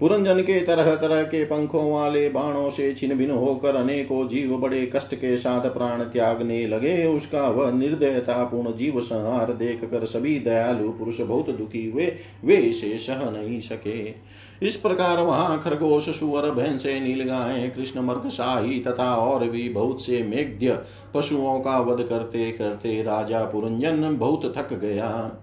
पुरंजन 0.00 0.40
के 0.40 0.60
तरह 0.60 0.94
तरह 0.94 1.22
के 1.22 1.44
पंखों 1.44 1.90
वाले 1.92 2.28
बाणों 2.28 2.70
से 2.70 2.92
छिन 2.92 3.14
भिन 3.14 3.30
होकर 3.30 3.76
अनेकों 3.76 4.28
जीव 4.28 4.56
बड़े 4.56 4.84
कष्ट 4.86 5.14
के 5.14 5.36
साथ 5.36 5.60
प्राण 5.60 6.02
त्यागने 6.02 6.66
लगे। 6.66 7.06
उसका 7.06 7.48
वह 7.48 7.70
निर्दयता 7.70 8.44
पूर्ण 8.44 8.72
जीव 8.76 9.00
संहार 9.00 9.52
देख 9.52 9.84
कर 9.84 10.04
सभी 10.04 10.38
दयालु 10.40 10.88
पुरुष 10.88 11.20
बहुत 11.20 11.50
दुखी 11.50 11.90
हुए। 11.90 12.12
वे 12.44 12.56
इसे 12.56 12.98
सह 12.98 13.30
नहीं 13.30 13.60
सके। 13.60 14.14
इस 14.66 14.76
प्रकार 14.76 15.20
वहाँ 15.20 15.62
खरगोश, 15.62 16.08
सुअर, 16.10 16.50
भैंसे 16.50 17.00
नीलगाय 17.00 17.68
कृष्ण 17.68 18.00
मर्ग 18.00 18.28
शाही 18.28 18.80
तथा 18.80 19.14
और 19.14 19.48
भी 19.48 19.68
बहुत 19.68 20.02
से 20.02 20.22
मेघ्य 20.22 20.78
पशुओं 21.14 21.60
का 21.60 21.78
वध 21.80 22.04
करते 22.04 22.50
करते 22.52 23.02
राजा 23.02 23.44
पुरंजन 23.44 24.16
बहुत 24.16 24.54
थक 24.58 24.72
गया। 24.72 25.42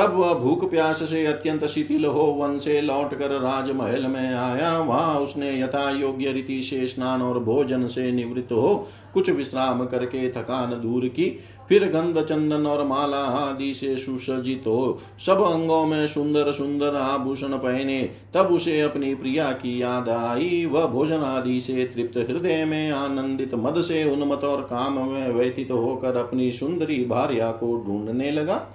तब 0.00 0.14
वह 0.14 0.32
भूख 0.34 0.70
प्यास 0.70 1.02
से 1.02 1.24
अत्यंत 1.26 1.64
शिथिल 1.66 2.04
हो 2.04 2.22
वन 2.38 2.58
से 2.58 2.80
लौट 2.80 3.14
कर 3.14 3.30
राजमहल 3.40 4.06
में 4.06 4.34
आया। 4.34 4.78
वहाँ 4.78 5.18
उसने 5.20 5.50
यथा 5.60 5.90
योग्य 5.90 6.32
रीति 6.32 6.62
से 6.62 6.86
स्नान 6.86 7.22
और 7.22 7.38
भोजन 7.38 7.86
से 7.86 8.10
निवृत्त 8.12 8.52
हो 8.52 8.88
कुछ 9.14 9.30
विश्राम 9.30 9.84
करके 9.86 10.28
थकान 10.30 10.70
दूर 10.82 11.06
की। 11.08 11.38
फिर 11.68 11.84
गंध 11.88 12.22
चंदन 12.24 12.66
और 12.66 12.84
माला 12.86 13.18
आदि 13.18 13.72
से 13.74 13.96
सुसज्जित 13.96 14.64
हो। 14.66 14.98
सब 15.26 15.42
अंगों 15.42 15.84
में 15.86 16.06
सुंदर 16.06 16.52
सुंदर 16.52 16.94
आभूषण 16.94 17.56
पहने, 17.58 18.02
तब 18.34 18.46
उसे 18.46 18.80
अपनी 18.80 19.14
प्रिया 19.14 19.50
की 19.52 19.80
याद 19.82 20.08
आई। 20.08 20.66
वह 20.66 20.86
भोजन 20.86 21.20
आदि 21.26 21.60
से 21.60 21.84
तृप्त 21.84 22.16
हृदय 22.30 22.64
में 22.64 22.90
आनंदित 22.90 23.54
मद 23.54 23.80
से 23.82 24.04
उन्मत 24.12 24.44
और 24.44 24.62
काम 24.62 24.98
में 25.08 25.30
व्यतीत 25.30 25.70
होकर 25.70 26.16
अपनी 26.16 26.52
सुंदरी 26.52 27.04
भार्या 27.04 27.50
को 27.52 27.76
ढूँढने 27.86 28.30
लगा। 28.30 28.66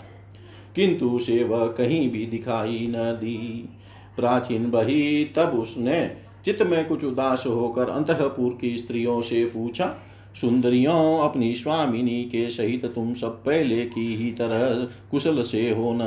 किंतु 0.76 1.10
उसे 1.10 1.44
वह 1.44 1.68
कहीं 1.68 2.10
भी 2.10 2.26
दिखाई 2.26 2.88
न 2.90 2.94
दी। 2.94 3.70
प्राचीन 4.18 4.72
बही, 4.72 5.26
तब 5.26 5.50
उसने 5.50 6.12
चित्त 6.46 6.62
में 6.62 6.88
कुछ 6.88 7.04
उदास 7.04 7.44
होकर 7.48 7.90
अंतपुर 7.90 8.58
की 8.62 8.78
स्त्रियों 8.78 9.22
से 9.22 9.46
पूछा, 9.46 9.96
सुंदरियों, 10.42 11.20
अपनी 11.20 11.56
स्वामिनी 11.56 12.24
के 12.24 12.50
सहित 12.50 12.86
तुम 12.86 13.14
सब 13.14 13.44
पहले 13.44 13.86
की 13.86 14.16
ही 14.16 14.32
तरह 14.32 14.88
कुशल 15.12 15.42
से 15.42 15.70
हो 15.70 15.94
न। 15.94 16.00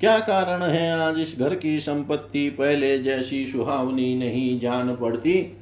क्या 0.00 0.18
कारण 0.18 0.62
है 0.62 1.00
आज 1.00 1.20
इस 1.20 1.36
घर 1.38 1.54
की 1.54 1.80
संपत्ति 1.80 2.50
पहले 2.50 2.98
जैसी 2.98 3.46
सुहावनी 3.46 4.14
नहीं 4.14 4.60
जान 4.60 4.96
पड़ती? 4.96 5.56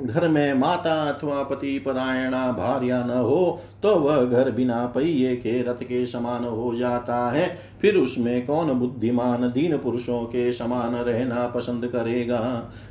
घर 0.00 0.28
में 0.28 0.54
माता 0.54 0.94
अथवा 1.02 1.42
पति 1.42 1.78
परायणा 1.78 2.52
भार्या 2.52 3.02
न 3.04 3.10
हो 3.10 3.60
तो 3.82 3.94
वह 3.96 4.24
घर 4.24 4.50
बिना 4.50 4.86
पहिए 4.86 5.34
के 5.36 5.62
रथ 5.62 5.82
के 5.82 6.04
समान 6.06 6.44
हो 6.44 6.74
जाता 6.74 7.30
है। 7.30 7.46
फिर 7.80 7.96
उसमें 7.96 8.46
कौन 8.46 8.72
बुद्धिमान 8.72 9.42
दीन 9.48 9.76
पुरुषों 9.76 10.22
के 10.24 10.52
समान 10.52 10.94
रहना 10.94 11.46
पसंद 11.46 11.86
करेगा? 11.86 12.38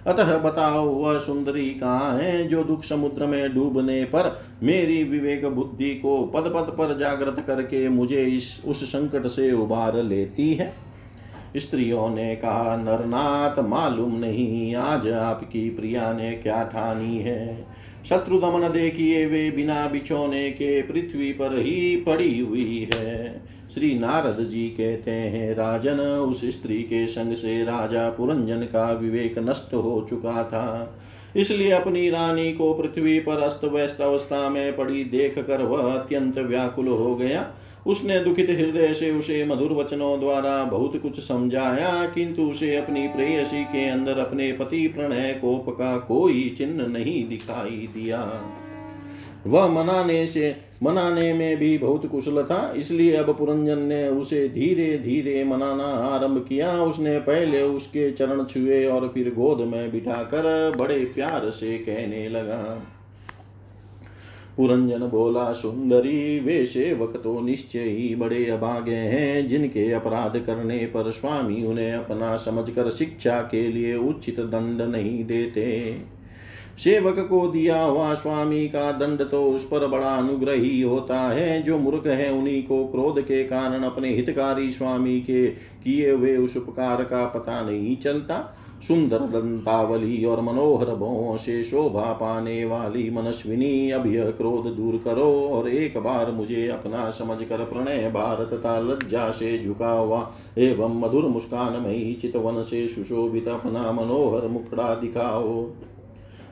अतः 0.08 0.38
बताओ, 0.38 0.86
वह 0.86 1.18
सुंदरी 1.18 1.70
कहाँ 1.70 2.18
है 2.20 2.48
जो 2.48 2.64
दुख 2.64 2.84
समुद्र 2.84 3.26
में 3.26 3.54
डूबने 3.56 4.04
पर 4.06 4.40
मेरी 4.64 5.04
विवेक 5.04 5.46
बुद्धि 5.46 5.96
को 5.96 6.22
पद 6.26 6.52
पद 6.56 6.76
पर 6.78 6.98
जागृत 6.98 7.44
करके 7.48 7.88
मुझे 7.90 8.24
इस, 8.24 8.62
उस 8.66 8.84
संकट 8.84 9.28
से 9.28 9.52
उबार 9.52 10.02
लेती 10.04 10.54
है? 10.54 10.87
स्त्रियों 11.56 12.10
ने 12.10 12.36
कहा, 12.36 12.76
नरनाथ, 12.76 13.60
मालूम 13.60 14.20
नहीं, 14.20 14.76
आज 14.76 15.08
आपकी 15.08 15.70
प्रिया 15.70 16.14
ने 16.14 16.32
क्या 16.32 16.64
ठानी 16.64 17.18
है? 17.18 17.68
शत्रु 18.10 18.40
दमन 18.40 18.70
देखिए, 18.70 19.26
वे 19.26 19.52
बिना 19.52 19.88
बिछोने 19.88 20.52
के 20.52 20.82
पृथ्वी 20.82 21.34
पर 21.34 21.60
ही 21.60 21.98
पड़ी 21.98 22.40
हुई 22.40 22.90
है। 22.94 23.42
श्री 23.74 24.00
नारद 24.00 24.46
जी 24.46 24.70
कहते 24.70 25.12
हैं, 25.12 25.56
राजन, 25.56 26.00
उस 26.00 26.46
स्त्री 26.46 26.84
के 26.84 27.08
संग 27.08 27.34
से 27.34 27.64
राजा 27.64 28.10
पुरंजन 28.10 28.60
का 28.60 28.92
विवेक 28.92 29.40
नष्ट 29.40 29.74
हो 29.74 30.08
चुका 30.10 30.44
था। 30.44 30.98
इसलिए 31.36 31.72
अपनी 31.72 32.10
रानी 32.10 32.52
को 32.54 32.74
पृथ्वी 32.74 33.20
पर 33.20 33.40
अस्त 33.40 33.66
व्यस्त 33.66 34.02
अवस्था 34.02 34.50
में 34.50 34.76
पड़ी 34.76 35.04
देख 35.04 35.40
कर 35.40 35.62
वह 35.62 35.94
अत्यंत 35.94 36.38
व्याकुल 36.38 36.88
हो 36.88 37.16
गया। 37.16 37.46
उसने 37.88 38.20
दुखित 38.20 38.50
हृदय 38.50 38.94
से 38.94 39.12
उसे 39.12 39.44
मधुर 39.46 39.74
वचनों 39.74 40.20
द्वारा 40.20 40.64
बहुत 40.64 41.02
कुछ 41.02 41.20
समझाया, 41.20 42.06
किंतु 42.06 42.42
उसे 42.42 42.76
अपनी 42.76 43.08
प्रेयसी 43.08 43.64
के 43.64 43.88
अंदर 43.90 44.20
अपने 44.20 44.52
पति 44.52 44.88
प्रणय 44.88 45.34
कोप 45.42 45.70
का 45.70 45.98
कोई 45.98 46.56
चिन्ह 46.58 46.88
नहीं 46.88 47.28
दिखाई 47.30 47.90
दिया। 47.94 48.20
वह 49.48 49.68
मनाने 49.68 50.26
से, 50.28 50.56
मनाने 50.84 51.34
में 51.34 51.58
भी 51.58 51.78
बहुत 51.78 52.06
कुशल 52.06 52.44
था, 52.44 52.74
इसलिए 52.78 53.16
अब 53.16 53.38
पुरंजन 53.38 53.80
ने 53.80 54.08
उसे 54.08 54.48
धीरे 54.50 54.98
धीरे 54.98 55.44
मनाना 55.44 55.84
आरंभ 55.84 56.46
किया। 56.50 56.72
उसने 56.84 57.20
पहले 57.20 57.62
उसके 57.62 58.12
चरण 58.12 58.44
छुए 58.44 58.86
और 58.86 59.12
फिर 59.14 59.30
गोद 59.30 59.62
में 59.62 59.92
बिठाकर 59.92 60.76
बड़े 60.78 61.06
प्यार 61.06 61.50
से 61.50 61.78
कहने 61.78 62.30
लगा। 62.30 62.84
पुरंजन 64.58 65.00
बोला, 65.00 65.54
सुंदरी, 65.54 66.40
वे 66.40 66.66
सेवक 66.66 67.22
तो 67.24 67.40
निश्चय 67.42 67.80
ही 67.80 68.16
बड़े 68.16 68.46
अभागे 68.46 68.96
हैं, 68.96 69.48
जिनके 69.48 69.92
अपराध 69.92 70.38
करने 70.38 70.78
पर 70.78 71.12
स्वामी 71.12 71.64
उन्हें 71.66 71.92
अपना 71.94 72.36
समझकर 72.38 72.90
शिक्षा 72.90 73.42
के 73.42 73.68
लिए 73.68 73.96
उचित 73.96 74.40
दंड 74.40 74.82
नहीं 74.82 75.26
देते। 75.26 75.96
सेवक 76.78 77.20
को 77.20 77.48
दिया 77.48 77.82
हुआ 77.82 78.14
स्वामी 78.14 78.68
का 78.68 78.92
दंड 78.92 79.22
तो 79.22 79.44
उस 79.44 79.66
पर 79.66 79.88
बड़ा 79.88 80.10
अनुग्रह 80.10 80.86
होता 80.88 81.20
है। 81.20 81.62
जो 81.64 81.78
मूर्ख 81.78 82.06
है, 82.08 82.32
उन्हीं 82.34 82.62
को 82.64 82.86
क्रोध 82.86 83.22
के 83.22 83.44
कारण 83.44 83.84
अपने 83.84 84.10
हितकारी 84.10 84.72
स्वामी 84.72 85.20
के 85.22 85.48
किए 85.84 86.12
हुए 86.12 86.36
उस 86.38 86.58
उपकार 86.58 87.04
का 87.04 87.26
पता 87.26 87.62
नहीं 87.62 87.98
चलता। 87.98 88.54
सुंदर 88.88 89.20
दंतावली 89.20 90.24
और 90.26 90.42
मनोहर 90.42 90.86
भवों 90.86 91.38
से 91.38 91.64
शोभा 91.64 92.12
पाने 92.14 92.66
वाली 92.66 93.10
मनस्विनी, 93.10 93.92
अब 93.92 94.06
यह 94.08 94.30
क्रोध 94.32 94.66
दूर 94.76 95.02
करो 95.06 95.32
और 95.50 95.70
एक 95.70 95.98
बार 95.98 96.32
मुझे 96.32 96.68
अपना 96.68 97.10
समझ 97.10 97.38
कर 97.44 97.64
प्रणय 97.64 98.10
भारत 98.10 98.54
तथा 98.54 98.80
लज्जा 98.80 99.30
से 99.32 99.58
झुका 99.64 99.92
हुआ 99.92 100.32
एवं 100.58 101.00
मधुर 101.00 101.26
मुस्कान 101.26 101.82
मई 101.84 102.18
चितवन 102.22 102.62
से 102.64 102.88
सुशोभित 102.88 103.48
अपना 103.48 103.92
मनोहर 103.92 104.48
मुखड़ा 104.48 104.94
दिखाओ। 104.96 105.70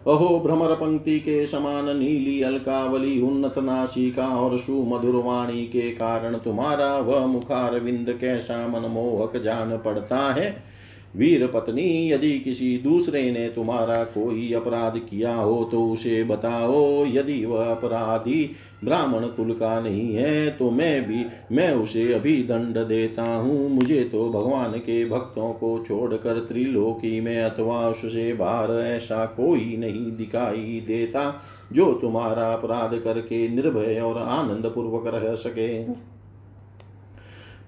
अहो 0.08 0.40
भ्रमर 0.40 0.76
पंक्ति 0.76 1.20
के 1.20 1.46
समान 1.46 1.98
नीली 1.98 2.42
अलकावली, 2.42 3.22
उन्नत 3.22 3.58
नासिका 3.58 4.28
और 4.28 4.58
सुमधुर 4.60 5.16
वाणी 5.16 5.66
के 5.66 5.92
कारण 5.92 6.38
तुम्हारा 6.38 6.98
वह 6.98 7.26
मुखार 7.26 7.80
विंद 7.80 8.18
कैसा 8.22 8.68
मनमोहक 8.68 9.38
जान 9.38 9.78
पड़ता 9.78 10.34
है। 10.34 10.75
वीर 11.16 11.46
पत्नी, 11.48 12.12
यदि 12.12 12.38
किसी 12.40 12.78
दूसरे 12.78 13.30
ने 13.32 13.48
तुम्हारा 13.50 14.04
कोई 14.06 14.52
अपराध 14.54 14.98
किया 15.00 15.34
हो 15.36 15.64
तो 15.72 15.84
उसे 15.88 16.24
बताओ, 16.24 17.06
यदि 17.06 17.44
वह 17.46 17.66
अपराधी 17.66 18.50
ब्राह्मण 18.84 19.26
कुल 19.28 19.52
का 19.54 19.80
नहीं 19.80 20.16
है 20.16 20.50
तो 20.50 20.70
मैं 20.72 21.08
भी, 21.08 21.26
मैं 21.52 21.72
उसे 21.74 22.12
अभी 22.14 22.38
दंड 22.44 22.78
देता 22.80 23.24
हूँ। 23.26 23.70
मुझे 23.70 24.04
तो 24.04 24.30
भगवान 24.32 24.78
के 24.80 25.04
भक्तों 25.06 25.52
को 25.54 25.78
छोड़कर 25.88 26.40
त्रिलोकी 26.40 27.20
में 27.22 27.38
अथवा 27.40 27.88
उससे 27.90 28.32
बाहर 28.34 28.72
ऐसा 28.80 29.26
कोई 29.38 29.78
नहीं 29.78 30.12
दिखाई 30.18 30.84
देता, 30.88 31.42
जो 31.74 31.94
तुम्हारा 31.94 32.52
अपराध 32.54 33.00
करके 33.00 33.48
निर्भय 33.50 34.00
और 34.00 34.18
आनंद 34.20 34.66
पूर्वक 34.66 35.14
रह 35.16 35.34
सके। 35.38 36.15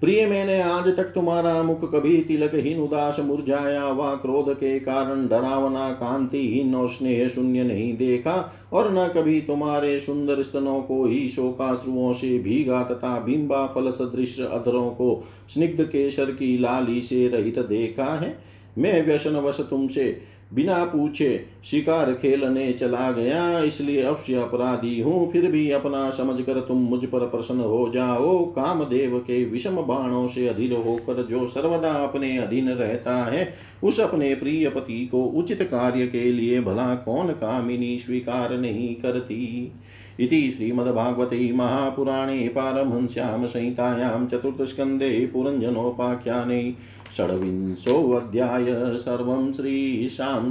प्रिय 0.00 0.26
मैंने, 0.26 0.60
आज 0.62 0.86
तक 0.96 1.04
तुम्हारा 1.04 1.62
मुख 1.62 1.80
कभी 1.92 2.16
तिलकहीन 2.22 2.80
उदास 2.80 3.18
मुरझाया 3.20 3.88
व 3.88 4.16
क्रोध 4.16 4.54
के 4.54 4.78
कारण 4.80 5.26
डरावना, 5.28 5.90
कांतिहीन 5.92 6.74
और 6.74 6.88
स्नेह 6.88 7.28
शून्य 7.28 7.62
नहीं 7.62 7.96
देखा, 7.96 8.54
और 8.72 8.92
न 8.92 9.08
कभी 9.08 9.40
तुम्हारे 9.40 10.00
सुंदर 10.00 10.42
स्तनों 10.42 10.80
को 10.82 11.04
ही 11.06 11.28
शोकाश्रुओं 11.28 12.12
से 12.12 12.38
भीगा 12.38 12.82
तथा 12.82 13.18
बिंबा 13.20 13.66
फल 13.66 13.90
सदृश 13.90 14.40
अधरों 14.40 14.90
को 14.90 15.24
स्निग्ध 15.54 15.84
केसर 15.84 16.24
की 16.24 16.58
लाली 16.58 17.02
से 17.02 17.28
रहित 17.28 17.58
देखा 17.58 18.04
है। 18.04 18.38
मैं 18.78 19.06
व्यसन 19.06 19.36
वश 19.36 19.60
तुमसे 19.60 20.20
बिना 20.54 20.84
पूछे 20.84 21.44
शिकार 21.64 22.12
खेलने 22.12 22.72
चला 22.72 23.10
गया, 23.12 23.60
इसलिए 23.60 24.02
अवश्य 24.02 24.34
अपराधी 24.34 25.00
हूँ, 25.00 25.30
फिर 25.32 25.50
भी 25.50 25.70
अपना 25.70 26.08
समझकर 26.10 26.60
तुम 26.60 26.78
मुझ 26.80 27.04
पर 27.04 27.26
प्रसन्न 27.26 27.60
हो 27.60 27.88
जाओ। 27.94 28.44
कामदेव 28.46 29.18
के 29.18 29.44
विषम 29.44 29.76
बाणों 29.78 30.26
से 30.28 30.46
अधीर 30.48 30.72
होकर 30.76 31.22
जो 31.22 31.46
सर्वदा 31.46 31.92
अपने 31.94 32.36
अधीन 32.38 32.68
रहता 32.68 33.16
है, 33.24 33.52
उस 33.84 34.00
अपने 34.00 34.34
प्रिय 34.34 34.68
पति 34.68 35.04
को 35.06 35.24
उचित 35.34 35.62
कार्य 35.62 36.06
के 36.06 36.32
लिए 36.32 36.60
भला 36.60 36.94
कौन 36.94 37.32
कामिनी 37.34 37.98
स्वीकार 37.98 38.58
नहीं 38.58 38.94
करती। 38.94 39.72
इति 40.20 40.50
श्रीमद्भागवते 40.50 41.50
महापुराणे 41.52 42.48
पारमहंस्यां 42.48 43.46
संहितायां 43.46 44.26
चतुर्थस्कन्धे 44.26 45.10
पुरञ्जनोपाख्याने 45.26 46.74
षड्विंशोऽध्याय 47.16 48.66
सर्वं 48.98 49.52
श्रीशां 49.52 50.50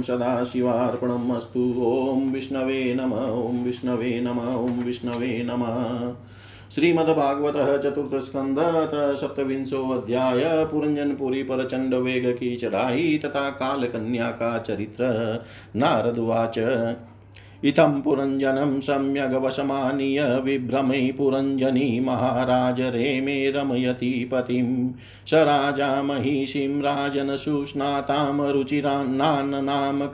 सदाशिवार्पणम् 0.98 1.36
अस्तु। 1.36 1.60
ॐ 1.82 2.32
विष्णवे 2.32 2.94
नम 2.94 3.12
ओं 3.12 3.64
विष्णवे 3.64 4.20
नम, 4.20 4.38
ॐ 4.38 4.84
विष्णवे 4.84 5.42
नमः। 5.44 6.14
श्रीमद्भागवत 6.74 7.82
चतुर्थ 7.82 8.22
सप्तविंशो 9.20 9.88
अध्याय 9.88 10.64
पुरंजनपुरी 10.64 11.42
पर 11.42 11.66
चंड 11.66 11.94
वेग 11.94 12.26
की 12.36 12.56
चढ़ाई 12.56 13.20
तथा 13.24 13.48
काल 13.50 13.86
कन्या 13.86 14.30
का 14.30 14.58
चरित्र 14.58 15.04
नारदुवाच 15.76 16.58
इतं 17.64 18.00
पुरञ्जनं 18.02 18.80
सम्यगवशमानीय 18.80 20.22
विभ्रमै 20.44 21.14
पुरञ्जनी 21.16 22.00
महाराज 22.00 22.80
रेमे 22.80 23.50
रमयति 23.50 24.28
पतिं 24.32 24.92
स 25.26 25.34
राजा 25.34 26.02
महिषीं 26.02 26.82
राजनसुस्नातां 26.82 28.52
रुचिरान्नान्नाम 28.52 30.06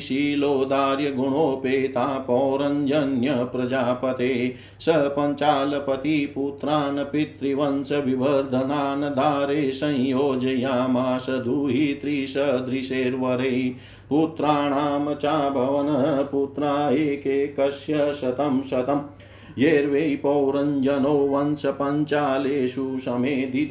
शीलोदार्यगुणोपेता 0.00 2.18
पौरञ्जन्यप्रजापते 2.18 4.54
स 4.80 4.88
पञ्चालपतिपुत्रान् 4.88 6.98
पितृवंशविवर्धनान् 6.98 9.02
दारे 9.02 9.72
संयोजयामास 9.72 11.26
दूहि 11.30 11.98
त्रिसदृशैर्वरै। 12.00 13.74
पुत्राणां 14.10 15.14
चाभवन 15.14 16.28
पुत्रा 16.32 16.90
एकैकस्य 16.90 18.14
शतं 18.14 18.62
शतम्। 18.62 19.00
येर्वै 19.58 20.20
पौरञ्जनो 20.22 21.08
वंशपञ्चालेषु 21.08 22.98
समेधित। 22.98 23.70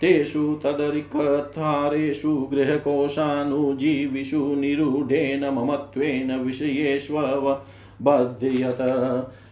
तेषु 0.00 0.60
तदरिकथारेषु 0.64 2.48
गृहकोशानुजीविषु 2.52 4.54
निरूढेन 4.54 5.44
ममत्वेन 5.44 6.38
विषयेष्वबध्यत 6.38 8.78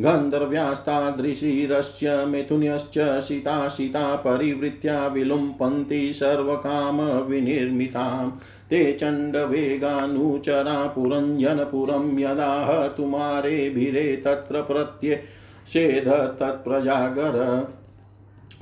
गन्धर्व्यास्तादृशिरस्य 0.00 2.26
मिथुन्यश्च 2.26 2.98
सीता 2.98 3.68
सीता 3.68 4.16
परिवृत्या 4.16 5.06
विलुम्पन्ति 5.06 6.12
सर्वकामविनिर्मितां 6.12 8.30
ते 8.70 8.96
चण्डवेगानुचरा 9.00 10.86
पुरञ्जनपुरं 10.86 12.18
यदा 12.18 12.64
हर्तुमारेभिरे 12.64 14.22
तत्र 14.26 14.62
प्रत्यषेध 14.62 16.08
तत्प्रजागर 16.40 17.66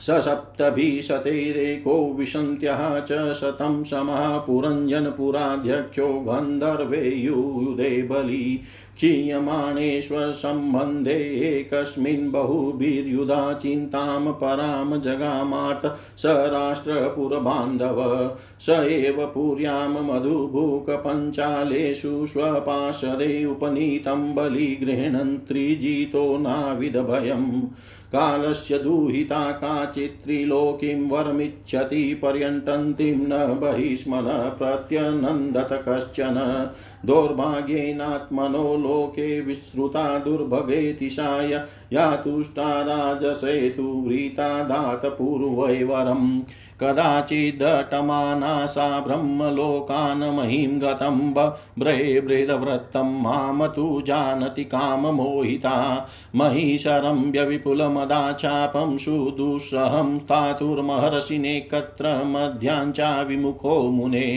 ससप्तभिशतैरेको 0.00 2.12
विशन्त्यः 2.12 3.00
च 3.00 3.34
शतं 3.34 3.84
समः 3.84 4.38
पुरञ्जनपुराध्यक्षो 4.38 6.06
गन्धर्वे 6.06 7.08
युधे 7.08 8.02
बली। 8.02 8.60
क्षीयमाणेष्वसम्बन्धे 8.96 11.58
एकस्मिन् 11.58 12.30
बहुभिर्युधा 12.30 13.52
चिन्तां 13.52 14.32
परां 14.32 15.00
जगामार्त 15.00 15.96
स 16.16 16.26
राष्ट्रपुरबान्धव, 16.26 18.30
स 18.60 18.68
एव 18.68 19.26
पुर्यां 19.26 19.88
मधुभूकपञ्चालेषु 19.88 22.26
स्वपाशदे 22.26 23.44
उपनीतं 23.44 24.34
बलिगृह्णन् 24.34 25.48
त्रिजितो 25.48 26.38
नाविदभयम्। 26.38 27.62
कालस्य 28.12 28.78
दुहिता 28.78 29.50
काचित्त्रिलोकीं 29.50 31.08
वरमिच्छति 31.08 32.14
पर्यटन्तीं 32.14 33.16
न 33.16 33.58
बहिस्मन 33.60 34.56
प्रत्यनन्दत 34.58 35.84
कश्चन। 35.88 36.70
दौर्भाग्येनात्मनो 37.06 38.76
लोके 38.76 39.40
विश्रुता 39.40 40.18
दुर्भगेतिशाय 40.18 41.66
या 41.92 42.16
तुष्टा 42.16 42.82
राजसेतु 42.82 44.04
व्रीता 44.06 44.62
दात 44.62 45.06
पूर्वैवरम् 45.06 46.42
कदाचिदटमाना 46.82 48.66
सा 48.66 48.88
ब्रह्मलोकान् 49.00 50.22
महीं 50.36 50.78
गतं 50.80 51.18
बृहृदवृत्तं 51.78 53.12
माम 53.22 53.66
तु 53.66 53.86
जानति 54.06 54.64
काममोहिता 54.64 55.74
महिशरम्य 56.36 57.44
विपुलमदा 57.44 58.20
चापं 58.32 58.96
सुदुःसहं 58.98 60.18
स्थातुर्महर्षिनेकत्र 60.18 62.14
मध्याञ्चा 62.26 63.10
विमुखो 63.22 63.76
मुने 63.90 64.28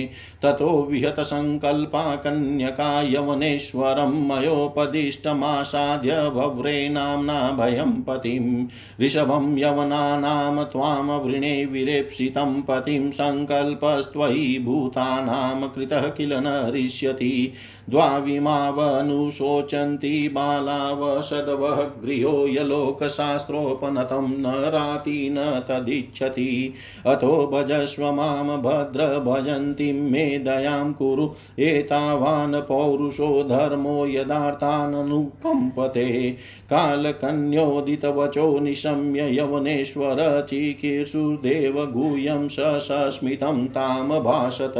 ततो 0.43 0.71
विहतसङ्कल्पा 0.83 2.03
कन्यका 2.15 2.91
यवनेश्वरं 3.09 4.13
मयोपदिष्टमासाद्य 4.27 6.17
भव्रे 6.35 6.77
नाम्ना 6.89 7.39
भयं 7.51 7.91
पतिं 8.01 8.65
ऋषभं 9.01 9.57
यवनानां 9.57 10.63
त्वां 10.63 11.19
वृणे 11.19 11.53
विरेप्सित 11.65 12.32
प्रीतं 12.33 12.61
पतिं 12.61 13.11
सङ्कल्पस्त्वयि 13.11 14.59
भूतानां 14.59 15.69
कृतः 15.69 16.09
किल 16.09 16.33
न 16.33 16.63
हरिष्यति 16.65 17.53
द्वाविमावनुशोचन्ति 17.89 20.31
बालावसदवः 20.33 21.75
गृहो 21.75 22.47
यलोकशास्त्रोपनतं 22.47 24.41
न 24.41 24.45
राति 24.45 25.29
न 25.31 25.63
तदिच्छति। 25.67 26.73
अतो 27.05 27.51
भजस्व 27.53 28.11
माँ 28.11 28.61
भद्र 28.61 29.93
मे 29.93 30.39
दयां 30.39 30.93
कुरु। 30.93 31.29
एतावान् 31.59 32.55
पौरुषो 32.55 33.43
धर्मो 33.43 34.07
यदार्थाननुकम्पते। 34.07 36.35
कालकन्योदितवचो 36.69 38.59
निशम्य 38.59 39.39
यवनेश्वर 39.39 40.47
चिकीर्षुर्देव 40.49 41.85
गुह्यं 42.23 42.47
सस्मितं 42.79 43.65
ताम 43.67 44.19
भाषत 44.19 44.73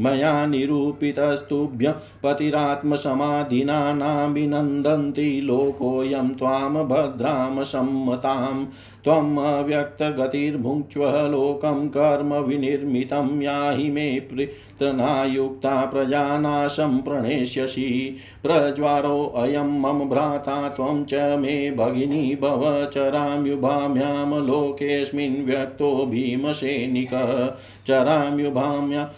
मया 0.00 0.46
निरूपितस्तुभ्य 0.46 1.94
पतिरात्मसमाधिना 2.22 3.92
नाभिनन्दन्ति 3.92 5.40
लोकोऽयं 5.44 6.28
त्वां 6.28 6.74
भद्रां 6.74 7.64
सम्मतां 7.64 8.64
त्वम् 9.04 9.38
अव्यक्तगतिर्भुङ्क्ष्व 9.38 11.04
लोकं 11.06 11.88
कर्म 11.88 12.34
विनिर्मितं 12.34 13.42
याहि 13.42 13.90
मे 13.90 14.20
पृतनायुक्ता 14.20 15.84
प्रजानाशं 15.84 16.98
प्रणेष्यसि। 16.98 18.16
प्रज्वारोऽयं 18.42 19.80
मम 19.80 20.08
भ्राता, 20.08 20.68
त्वं 20.68 21.04
च 21.04 21.14
मे 21.14 21.70
भगिनी 21.70 22.38
भव 22.40 22.90
चराम्युभाम्यां 22.94 24.46
लोकेऽस्मिन् 24.46 25.46
व्यक्तो 25.46 26.06
भीमसेनिकः। 26.06 27.46
चराम्युभाम्या 27.86 29.10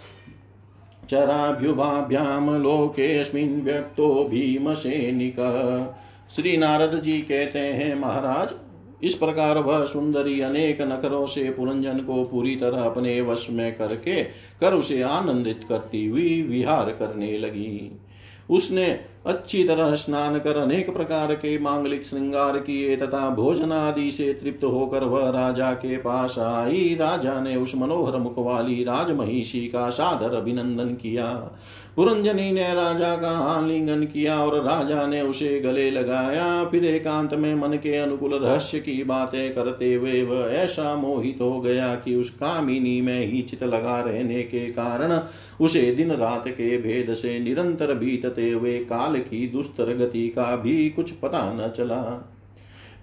चराभ्युभाभ्याम 1.11 2.50
लोकेऽस्मिन् 2.62 3.61
व्यक्तो 3.62 4.24
भीमसेनिक। 4.24 5.36
श्री 6.30 6.56
नारद 6.56 7.00
जी 7.02 7.18
कहते 7.20 7.59
हैं, 7.59 7.94
महाराज, 8.00 8.54
इस 9.02 9.14
प्रकार 9.14 9.59
वह 9.59 9.84
सुंदरी 9.84 10.40
अनेक 10.40 10.80
नखरों 10.82 11.26
से 11.26 11.50
पुरंजन 11.50 11.98
को 11.98 12.24
पूरी 12.24 12.56
तरह 12.56 12.82
अपने 12.82 13.20
वश 13.20 13.46
में 13.50 13.74
करके 13.76 14.22
कर 14.61 14.74
उसे 14.74 15.02
आनंदित 15.02 15.64
करती 15.68 16.06
हुई 16.06 16.42
विहार 16.42 16.90
करने 16.90 17.38
लगी। 17.38 18.00
उसने 18.50 19.00
अच्छी 19.26 19.62
तरह 19.64 19.94
स्नान 19.94 20.38
कर 20.38 20.56
अनेक 20.56 20.90
प्रकार 20.90 21.34
के 21.34 21.58
मांगलिक 21.58 22.04
श्रृंगार 22.04 22.58
किए 22.58 22.96
तथा 22.96 23.28
भोजन 23.30 23.72
आदि 23.72 24.10
से 24.10 24.32
तृप्त 24.34 24.64
होकर 24.64 25.04
वह 25.04 25.28
राजा 25.30 25.72
के 25.72 25.96
पास 25.96 26.38
आई। 26.38 26.94
राजा 26.94 27.40
ने 27.40 27.56
उस 27.56 27.74
मनोहर 27.76 28.16
मुख 28.16 28.38
वाली 28.38 28.82
राजमहिषी 28.84 29.66
का 29.68 29.88
सादर 29.90 30.34
अभिनंदन 30.34 30.94
किया। 30.94 31.26
पुरंजनी 31.96 32.50
ने 32.52 32.72
राजा 32.74 33.14
का 33.16 33.30
आलिंगन 33.30 34.02
किया 34.04 34.38
और 34.40 34.56
राजा 34.64 35.06
ने 35.06 35.20
उसे 35.22 35.58
गले 35.60 35.90
लगाया। 35.90 36.64
फिर 36.64 36.84
एकांत 36.84 37.34
में 37.34 37.54
मन 37.54 37.76
के 37.76 37.96
अनुकूल 37.96 38.34
रहस्य 38.34 38.80
की 38.80 39.02
बातें 39.04 39.54
करते 39.54 39.92
हुए 39.94 40.22
वह 40.22 40.52
ऐसा 40.52 40.94
मोहित 40.96 41.40
हो 41.40 41.60
गया 41.60 41.94
कि 41.94 42.14
उस 42.14 42.30
कामिनी 42.30 43.00
में 43.00 43.26
ही 43.26 43.42
चित 43.42 43.62
लगा 43.64 44.00
रहने 44.00 44.42
के 44.42 44.66
कारण 44.70 45.18
उसे 45.60 45.80
दिन 45.92 46.12
रात 46.12 46.44
के 46.48 46.76
भेद 46.78 47.14
से 47.14 47.38
निरंतर 47.38 47.94
बीतते 47.94 48.50
हुए 48.50 48.78
काल 48.84 49.17
की 49.18 49.46
दुस्तर 49.48 49.96
गति 49.96 50.28
का 50.28 50.56
भी 50.56 50.90
कुछ 50.90 51.10
पता 51.12 51.42
न 51.52 51.70
चला। 51.70 52.28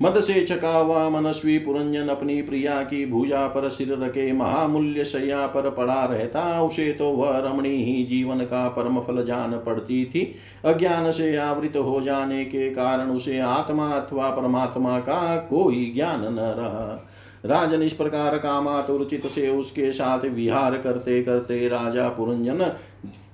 मद 0.01 0.19
से 0.19 0.43
चका 0.45 0.77
हुआ 0.77 1.09
मनस्वी 1.09 1.57
पुरंजन 1.57 2.07
अपनी 2.07 2.41
प्रिया 2.41 2.81
की 2.81 3.05
भूजा 3.05 3.47
पर 3.47 3.69
सिर 3.69 3.97
रखे 3.97 4.31
महामूल्य 4.33 5.03
शैया 5.05 5.45
पर 5.47 5.69
पड़ा 5.69 6.03
रहता, 6.05 6.61
उसे 6.61 6.91
तो 6.91 7.09
वह 7.09 7.37
रमणी 7.37 7.83
ही 7.83 8.03
जीवन 8.03 8.39
का 8.39 8.67
परम 8.69 8.99
फल 8.99 9.23
जान 9.23 9.51
पड़ती 9.51 10.03
थी। 10.05 10.35
अज्ञान 10.65 11.11
से 11.11 11.35
आवृत 11.37 11.77
हो 11.77 12.01
जाने 12.01 12.45
के 12.45 12.69
कारण 12.69 13.09
उसे 13.09 13.39
आत्मा 13.39 13.89
अथवा 13.89 14.29
परमात्मा 14.29 14.99
का 14.99 15.35
कोई 15.37 15.91
ज्ञान 15.95 16.33
न 16.33 16.53
रहा। 16.57 17.11
राजन 17.45 17.81
इस 17.83 17.93
प्रकार 17.93 18.37
कामातुरचित 18.37 19.27
से 19.27 19.49
उसके 19.49 19.91
साथ 19.91 20.25
विहार 20.25 20.77
करते 20.77 21.23
करते 21.23 21.67
राजा 21.67 22.09
पुरंजन 22.09 22.71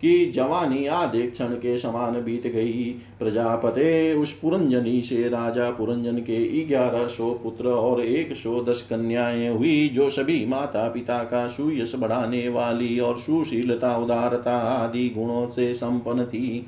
की 0.02 0.32
जवानी 0.32 0.86
आधे 0.86 1.22
क्षण 1.22 1.46
के 1.46 1.78
समान 1.78 2.14
बीत 2.14 2.48
गई। 2.48 2.84
प्रजापते 3.20 4.14
उस 4.14 4.40
पुरंजनी 4.40 5.02
से 5.02 5.30
राजा 5.30 5.72
पुरंजन 5.72 6.18
के 6.18 6.66
ग्यारह 6.66 7.08
सौ 7.08 7.32
पुत्र 7.32 7.68
और 7.68 8.02
एक 8.02 8.36
सौ 8.36 8.64
दस 8.64 8.82
कन्याएँ 8.82 9.50
हुई, 9.50 9.90
जो 9.90 10.10
सभी 10.10 10.46
माता 10.46 10.90
पिता 10.90 11.24
का 11.24 11.48
सुयश 11.48 11.96
बढ़ाने 11.96 12.50
वाली 12.50 13.00
और 13.00 13.18
सुशीलता, 13.18 13.98
उदारता 13.98 14.58
आदि 14.58 15.10
गुणों 15.10 15.48
से 15.48 15.74
संपन्न 15.74 16.26
थी। 16.26 16.66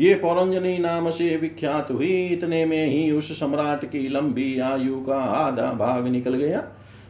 ये 0.00 0.14
पौरंजनी 0.14 0.78
नाम 0.78 1.10
से 1.10 1.36
विख्यात 1.36 1.90
हुई। 1.90 2.26
इतने 2.26 2.64
में 2.64 2.86
ही 2.86 3.10
उस 3.10 3.40
सम्राट 3.40 3.84
की 3.84 4.08
लंबी 4.08 4.58
आयु 4.58 5.00
का 5.00 5.16
आधा 5.16 5.72
भाग 5.72 6.06
निकल 6.06 6.34
गया। 6.34 6.64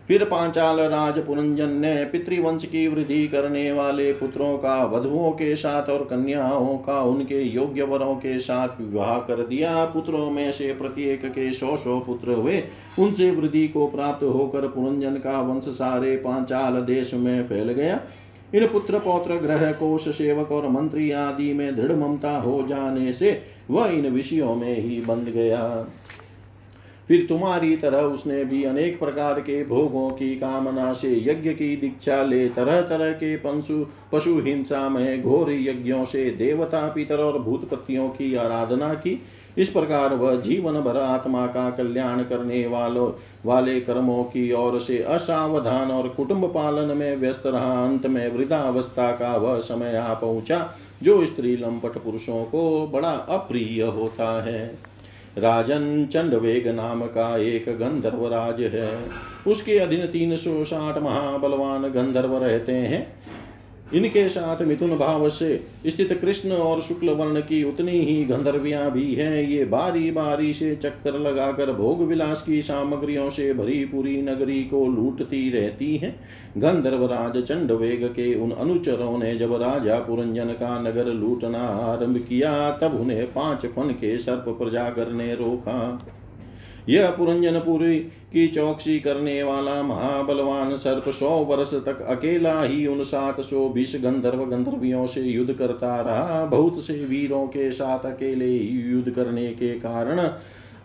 फिर 0.09 0.25
पांचाल 0.25 0.81
राज 0.81 1.19
पुरंजन 1.19 1.69
ने 1.69 2.05
पितृवंश 2.05 2.65
की 2.65 2.87
वृद्धि 2.89 3.27
करने 3.29 3.73
वाले 3.73 4.13
पुत्रों 4.13 4.57
का, 4.59 4.85
वधुओं 4.85 5.31
के 5.31 5.57
साथ 5.57 5.89
और 5.91 6.05
कन्याओं 6.05 6.77
का, 6.79 7.01
उनके 7.03 7.43
योग्य 7.43 7.83
वरों 7.83 8.15
के 8.15 8.39
साथ 8.39 8.81
विवाह 8.81 9.19
कर 9.19 9.47
दिया। 9.47 9.85
पुत्रों 9.85 10.31
में 10.31 10.53
से 10.53 10.73
प्रत्येक 10.73 11.27
के 11.27 11.53
सौ 11.53 11.77
सौ 11.77 11.99
पुत्र 12.01 12.33
हुए। 12.33 12.63
उनसे 12.99 13.31
वृद्धि 13.31 13.69
को 13.69 13.87
प्राप्त 13.87 14.25
होकर 14.25 14.69
पुरंजन 14.69 15.15
का 15.15 15.41
वंश 15.41 15.65
सारे 15.65 16.17
पांचाल 16.17 16.81
देश 16.83 17.15
में 17.15 17.49
फैल 17.49 17.73
गया। 17.73 18.01
इन 18.55 18.67
पुत्र 18.67 18.99
पौत्र, 18.99 19.35
ग्रह 19.35 19.73
कोश 19.73 20.09
सेवक 20.09 20.53
और 20.53 20.69
मंत्री 20.69 21.11
आदि 21.11 21.53
में 21.53 21.77
दृढ़ 21.77 21.93
ममता 21.93 22.37
हो 22.39 22.65
जाने 22.69 23.13
से 23.13 23.41
वह 23.71 23.87
इन 23.87 24.09
विषयों 24.09 24.55
में 24.55 24.81
ही 24.81 25.01
बंध 25.01 25.29
गया। 25.29 25.87
फिर 27.09 27.27
तुम्हारी 27.29 27.77
तरह 27.77 27.99
उसने 27.99 28.45
भी 28.45 28.65
अनेक 28.65 28.99
प्रकार 28.99 29.41
के 29.41 29.65
भोगों 29.65 30.11
की 30.11 30.35
कामना 30.35 30.93
से 30.93 31.17
यज्ञ 31.19 31.51
की 31.51 31.77
दीक्षा 31.77 32.23
ले 32.23 32.49
तरह 32.49 32.81
तरह 32.81 33.13
के 33.13 33.37
पशु 33.37 33.87
पशु 34.13 34.41
हिंसा 34.41 34.89
में 34.89 35.23
घोर 35.23 35.53
यज्ञों 35.53 36.05
से 36.05 36.31
देवता, 36.31 36.89
पितर 36.89 37.19
और 37.19 37.39
भूतपतियों 37.39 38.09
की 38.09 38.35
आराधना 38.35 38.95
की। 38.95 39.23
इस 39.59 39.69
प्रकार 39.69 40.15
वह 40.15 40.41
जीवन 40.41 40.73
भर 40.73 40.97
आत्मा 40.97 41.47
का 41.47 41.71
कल्याण 41.71 42.23
करने 42.23 42.67
वालों, 42.67 43.13
वाले 43.47 43.81
कर्मों 43.81 44.25
की 44.25 44.53
ओर 44.53 44.81
से 44.81 44.99
असावधान 45.03 45.91
और 45.91 46.09
कुटुंब 46.09 46.45
पालन 46.45 46.97
में 46.97 47.17
व्यस्त 47.17 47.43
रहा। 47.47 47.85
अंत 47.85 48.07
में 48.07 48.37
वृद्धावस्था 48.37 49.11
का 49.13 49.37
वह 49.37 49.59
समय 49.59 49.97
आ 49.97 50.15
पहुँचा, 50.15 50.75
जो 51.03 51.27
स्त्री 51.27 51.57
लंपट 51.57 51.99
पुरुषों 51.99 52.45
को 52.45 52.87
बड़ा 52.87 53.11
अप्रिय 53.11 53.83
होता 53.83 54.43
है। 54.43 54.88
राजन 55.39 56.07
चंडवेग 56.07 56.69
नाम 56.69 57.03
का 57.07 57.37
एक 57.39 57.65
गंधर्व 57.79 58.27
राज 58.27 58.61
है। 58.61 58.91
उसके 59.47 59.79
अधीन 59.79 60.07
तीन 60.07 60.37
सौ 60.37 60.65
साठ 60.65 60.99
महाबलवान 60.99 61.83
गंधर्व 61.89 62.37
रहते 62.37 62.73
हैं। 62.73 63.07
इनके 63.95 64.29
साथ 64.29 64.63
मिथुन 64.63 64.91
भाव 64.91 65.29
से 65.29 65.49
स्थित 65.87 66.13
कृष्ण 66.21 66.53
और 66.53 66.81
शुक्ल 66.83 67.11
वर्ण 67.11 67.41
की 67.41 67.63
उतनी 67.65 67.99
ही 67.99 68.25
गंधर्वियाँ 68.25 68.91
भी 68.91 69.15
हैं। 69.15 69.43
ये 69.43 69.65
बारी 69.65 70.11
बारी 70.11 70.53
से 70.55 70.75
चक्कर 70.77 71.19
लगाकर 71.19 71.73
भोग 71.73 72.03
विलास 72.03 72.43
की 72.43 72.61
सामग्रियों 72.63 73.31
से 73.31 73.53
भरी 73.55 73.85
पूरी 73.85 74.21
नगरी 74.23 74.63
को 74.65 74.87
लूटती 74.87 75.51
रहती 75.51 75.97
हैं। 75.97 76.15
गंधर्व 76.59 77.05
राज 77.05 77.43
चंड 77.43 77.73
वेग 77.73 78.05
के 78.05 78.35
उन 78.35 78.51
अनुचरों 78.51 79.19
ने 79.19 79.35
जब 79.37 79.55
राजा 79.55 79.99
पुरंजन 79.99 80.53
का 80.53 80.79
नगर 80.81 81.07
लूटना 81.07 81.59
आरंभ 81.59 82.19
किया, 82.19 82.71
तब 82.73 83.01
उन्हें 83.01 83.27
पाँच 83.27 83.67
फन 83.67 83.91
के 83.91 84.19
सर्प 84.19 84.45
प्रजागर 84.49 85.13
ने 85.13 85.35
रोका। 85.35 85.79
यह 86.89 87.11
पुरंजनपुरी 87.11 87.99
की 88.33 88.47
चौकसी 88.49 89.01
करने 89.01 89.43
वाला 89.43 89.83
महाबलवान 89.83 90.77
सर्प 90.77 91.09
सौ 91.09 91.29
वर्ष 91.29 91.75
तक 91.75 92.03
अकेला 92.03 92.63
ही 92.63 92.87
उन 92.87 93.03
सात 93.03 93.41
सौ 93.41 93.69
बीस 93.69 93.97
गंधर्व 94.05 94.45
गंधर्वियों 94.45 95.07
से 95.07 95.21
युद्ध 95.21 95.53
करता 95.53 96.01
रहा। 96.01 96.45
बहुत 96.45 96.83
से 96.85 97.05
वीरों 97.05 97.47
के 97.47 97.71
साथ 97.73 98.07
अकेले 98.07 98.45
ही 98.45 98.93
युद्ध 98.93 99.11
करने 99.11 99.47
के 99.47 99.69
कारण 99.69 100.21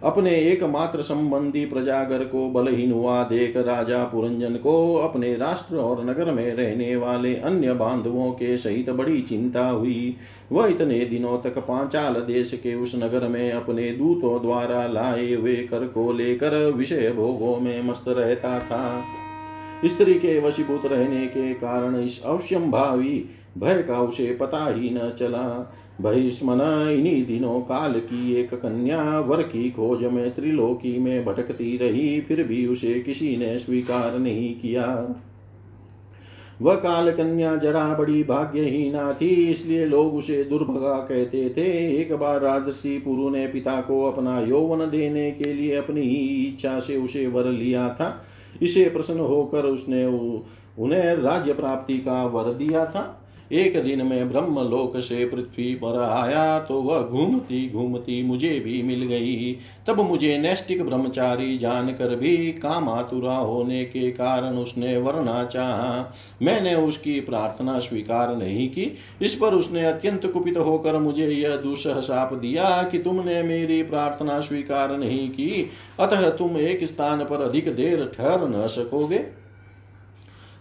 अपने 0.03 0.31
एकमात्र 0.35 1.01
संबंधी 1.01 1.65
प्रजागर 1.65 2.23
को 2.23 2.49
बलहीन 2.49 2.91
हुआ 2.91 3.23
देख 3.23 3.57
राजा 3.57 4.03
पुरंजन 4.03 4.55
को 4.55 4.95
अपने 4.95 5.35
राष्ट्र 5.35 5.75
और 5.75 6.05
नगर 6.05 6.31
में 6.31 6.55
रहने 6.55 6.95
वाले 6.95 7.35
अन्य 7.35 7.73
बांधवों 7.73 8.31
के 8.31 8.57
सहित 8.57 8.89
बड़ी 8.89 9.21
चिंता 9.21 9.67
हुई। 9.69 10.15
वह 10.51 10.67
इतने 10.67 10.99
दिनों 10.99 11.37
तक 11.37 11.57
पांचाल 11.57 12.13
देश 12.13 12.53
के 12.53 12.75
उस 12.75 12.95
नगर 12.95 13.27
में 13.27 13.51
अपने 13.51 13.89
दूतों 13.91 14.41
द्वारा 14.41 14.87
लाए 14.87 15.33
हुए 15.33 15.55
कर 15.55 15.87
को 15.87 16.11
लेकर 16.13 16.71
विषय 16.71 17.11
भोगों 17.11 17.59
में 17.59 17.83
मस्त 17.83 18.05
रहता 18.07 18.59
था। 18.59 19.03
स्त्री 19.85 20.13
के 20.13 20.39
वशीभूत 20.39 20.81
रहने 20.85 21.25
के 21.27 21.53
कारण 21.53 21.95
इस 21.95 22.23
अवश्यम 22.23 22.71
भय 23.57 23.81
का 23.83 24.01
उसे 24.01 24.37
पता 24.41 24.73
ही 24.73 24.89
न 24.89 25.13
चला। 25.19 25.73
भैष्मन 26.01 26.61
इन्हीं 26.91 27.25
दिनों 27.25 27.59
काल 27.61 27.93
की 27.99 28.33
एक 28.33 28.53
कन्या 28.53 29.19
वर 29.19 29.41
की 29.41 29.69
खोज 29.69 30.03
में 30.03 30.35
त्रिलोकी 30.35 30.97
में 30.99 31.25
भटकती 31.25 31.77
रही, 31.77 32.21
फिर 32.21 32.43
भी 32.43 32.67
उसे 32.67 32.99
किसी 32.99 33.37
ने 33.37 33.57
स्वीकार 33.57 34.19
नहीं 34.19 34.53
किया। 34.55 35.15
वह 36.61 36.75
काल 36.75 37.11
कन्या 37.11 37.55
जरा 37.55 37.93
बड़ी 37.93 38.23
भाग्यहीना 38.23 39.13
थी, 39.13 39.29
इसलिए 39.51 39.85
लोग 39.85 40.15
उसे 40.15 40.43
दुर्भगा 40.43 40.97
कहते 40.97 41.49
थे। 41.49 41.95
एक 42.01 42.13
बार 42.13 42.41
राजसी 42.41 42.97
पुरु 42.99 43.29
ने 43.29 43.47
पिता 43.47 43.81
को 43.81 44.03
अपना 44.11 44.39
यौवन 44.39 44.89
देने 44.89 45.31
के 45.31 45.53
लिए 45.53 45.75
अपनी 45.75 46.01
ही 46.01 46.45
इच्छा 46.45 46.79
से 46.79 46.97
उसे 46.97 47.27
वर 47.27 47.45
लिया 47.45 47.89
था। 47.89 48.25
इसे 48.61 48.85
प्रसन्न 48.85 49.19
होकर 49.19 49.65
उसने 49.65 50.05
उन्हें 50.05 51.15
राज्य 51.15 51.53
प्राप्ति 51.53 51.97
का 51.97 52.23
वर 52.25 52.53
दिया 52.53 52.85
था। 52.85 53.19
एक 53.51 53.83
दिन 53.83 54.05
में 54.05 54.31
ब्रह्म 54.31 54.59
लोक 54.59 54.97
से 54.97 55.25
पृथ्वी 55.25 55.73
पर 55.73 55.99
आया 56.01 56.59
तो 56.59 56.81
वह 56.81 57.01
घूमती 57.01 57.69
घूमती 57.69 58.21
मुझे 58.23 58.59
भी 58.59 58.81
मिल 58.81 59.03
गई। 59.03 59.57
तब 59.87 59.99
मुझे 59.99 60.37
नैष्टिक 60.37 60.83
ब्रह्मचारी 60.83 61.57
जानकर 61.57 62.15
भी 62.15 62.37
कामातुरा 62.37 63.35
होने 63.35 63.83
के 63.85 64.11
कारण 64.11 64.57
उसने 64.57 64.97
वरना 64.97 65.43
चाहा। 65.43 66.13
मैंने 66.41 66.75
उसकी 66.75 67.19
प्रार्थना 67.19 67.77
स्वीकार 67.79 68.35
नहीं 68.35 68.67
की। 68.69 68.91
इस 69.21 69.35
पर 69.35 69.53
उसने 69.53 69.85
अत्यंत 69.85 70.25
कुपित 70.25 70.57
होकर 70.57 70.97
मुझे 70.99 71.27
यह 71.27 71.55
दुसह 71.55 71.99
साप 71.99 72.33
दिया 72.33 72.83
कि 72.83 72.99
तुमने 72.99 73.41
मेरी 73.43 73.81
प्रार्थना 73.83 74.39
स्वीकार 74.39 74.97
नहीं 74.97 75.29
की। 75.29 75.69
अतः 75.99 76.29
तुम 76.29 76.57
एक 76.57 76.83
स्थान 76.83 77.23
पर 77.23 77.41
अधिक 77.41 77.75
देर 77.75 78.11
ठहर 78.17 78.47
न 78.49 78.67
सकोगे। 78.67 79.42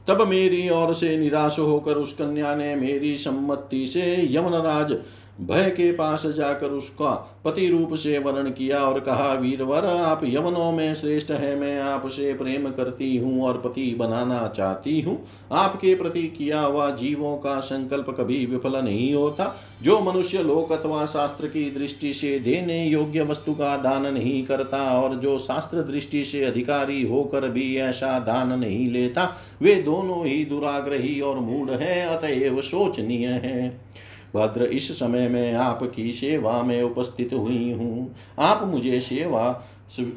तब 0.06 0.26
मेरी 0.26 0.68
ओर 0.68 0.92
से 0.94 1.16
निराश 1.16 1.58
होकर 1.58 1.94
उस 1.94 2.12
कन्या 2.12 2.54
ने 2.54 2.74
मेरी 2.76 3.16
सम्मति 3.16 3.86
से 3.86 4.04
यमनराज 4.30 4.92
भय 5.40 5.70
के 5.70 5.92
पास 5.92 6.26
जाकर 6.26 6.66
उसका 6.66 7.10
पति 7.44 7.68
रूप 7.68 7.94
से 7.94 8.18
वर्ण 8.18 8.50
किया 8.50 8.78
और 8.78 9.00
कहा, 9.00 9.32
वीरवर, 9.32 9.86
आप 9.86 10.20
यवनों 10.24 10.72
में 10.72 10.94
श्रेष्ठ 10.94 11.30
है, 11.30 11.54
मैं 11.56 11.80
आपसे 11.80 12.32
प्रेम 12.34 12.70
करती 12.70 13.16
हूँ 13.16 13.42
और 13.42 13.58
पति 13.58 13.94
बनाना 13.98 14.46
चाहती 14.56 15.00
हूँ। 15.00 15.18
आपके 15.52 15.94
प्रति 15.94 16.22
किया 16.22 16.60
हुआ 16.60 16.90
जीवों 16.90 17.36
का 17.36 17.58
संकल्प 17.60 18.10
कभी 18.10 18.46
विफल 18.46 18.76
नहीं 18.76 19.14
होता। 19.14 19.54
जो 19.82 20.00
मनुष्य 20.00 20.42
लोक 20.42 20.72
अथवा 20.72 21.06
शास्त्र 21.06 21.46
की 21.46 21.70
दृष्टि 21.70 22.14
से 22.14 22.38
देने 22.38 22.84
योग्य 22.86 23.22
वस्तु 23.22 23.54
का 23.54 23.76
दान 23.76 24.14
नहीं 24.14 24.44
करता 24.44 25.00
और 25.00 25.14
जो 25.14 25.38
शास्त्र 25.38 25.82
दृष्टि 25.82 26.24
से 26.24 26.44
अधिकारी 26.44 27.02
होकर 27.02 27.48
भी 27.48 27.76
ऐसा 27.76 28.18
दान 28.18 28.58
नहीं 28.58 28.86
लेता, 28.86 29.36
वे 29.62 29.74
दोनों 29.74 30.26
ही 30.26 30.44
दुराग्रही 30.44 31.20
और 31.20 31.38
मूढ़ 31.38 31.70
है, 31.70 32.06
अतएव 32.06 32.60
शोचनीय 32.60 33.26
है। 33.26 33.91
भद्र 34.36 34.62
इस 34.62 34.90
समय 34.98 35.28
में 35.28 35.54
आपकी 35.54 36.12
सेवा 36.12 36.62
में 36.62 36.82
उपस्थित 36.82 37.32
हुई 37.32 37.72
हूँ। 37.72 38.14
आप 38.38 38.62
मुझे 38.64 39.00
सेवा 39.00 39.64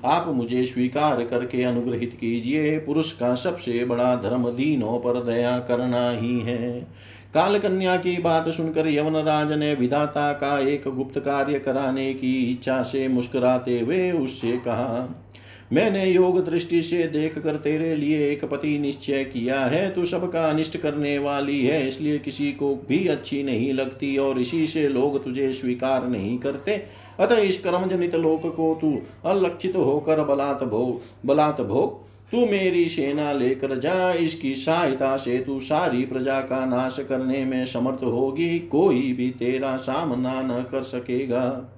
आप 0.06 0.28
मुझे 0.28 0.66
स्वीकार 0.66 1.24
करके 1.26 1.64
अनुग्रहित 1.64 2.14
कीजिए। 2.14 2.78
पुरुष 2.80 3.12
का 3.12 3.36
सबसे 3.36 3.86
बड़ा 3.86 4.16
धर्म 4.16 4.50
दीनों 4.50 5.00
पर 5.00 5.24
दया 5.24 5.60
करना 5.60 6.10
ही 6.12 6.40
है। 6.40 6.88
काल 7.34 7.60
कन्या 7.60 7.96
की 7.98 8.18
बात 8.18 8.50
सुनकर 8.50 8.88
यवनराज 8.88 9.52
ने 9.52 9.74
विधाता 9.74 10.32
का 10.34 10.60
एक 10.60 10.88
गुप्त 10.88 11.20
कार्य 11.20 11.60
कराने 11.60 12.14
की 12.14 12.52
इच्छा 12.52 12.82
से 12.84 13.08
मुस्कुराते 13.08 13.80
हुए 13.80 14.12
उससे 14.12 14.52
कहा 14.58 15.25
मैंने 15.74 16.06
योग 16.06 16.44
दृष्टि 16.46 16.82
से 16.84 17.08
देख 17.08 17.38
कर 17.40 17.56
तेरे 17.56 17.96
लिए 17.96 18.30
एक 18.32 18.46
पति 18.46 18.78
निश्चय 18.80 19.24
किया 19.24 19.60
है, 19.60 19.90
तू 19.94 20.06
सबका 20.06 20.46
अनिष्ट 20.50 20.78
करने 20.78 21.18
वाली 21.20 21.60
है, 21.66 21.88
इसलिए 21.88 22.18
किसी 22.20 22.52
को 22.52 22.74
भी 22.90 23.08
अच्छी 23.08 23.44
नहीं 23.44 23.74
लगती 23.74 24.18
और 24.18 24.40
इसी 24.40 24.68
से 24.68 24.88
लोग 24.88 25.24
तुझे 25.24 25.52
स्वीकार 25.54 26.08
नहीं 26.08 26.38
करते। 26.40 26.82
अतः 27.20 27.36
इस 27.36 27.58
कर्म 27.58 27.88
जनित 27.88 28.16
लोक 28.16 28.46
को 28.56 28.74
तू 28.82 28.98
अलक्षित 29.26 29.76
होकर 29.76 30.24
बलात् 30.24 30.64
भोग 30.64 31.02
बलात् 31.26 31.62
भोग, 31.62 32.04
तू 32.32 32.46
मेरी 32.46 32.88
सेना 32.90 33.32
लेकर 33.34 33.78
जा, 33.80 34.12
इसकी 34.12 34.56
सहायता 34.56 35.16
से 35.18 35.38
तू 35.40 35.60
सारी 35.60 36.06
प्रजा 36.06 36.40
का 36.42 36.66
नाश 36.66 37.00
करने 37.10 37.46
में 37.46 37.66
समर्थ 37.66 38.04
होगी, 38.04 38.60
कोई 38.60 39.14
भी 39.14 39.30
तेरा 39.30 39.76
सामना 39.78 40.42
न 40.42 40.64
कर 40.72 40.84
सकेगा। 40.84 41.72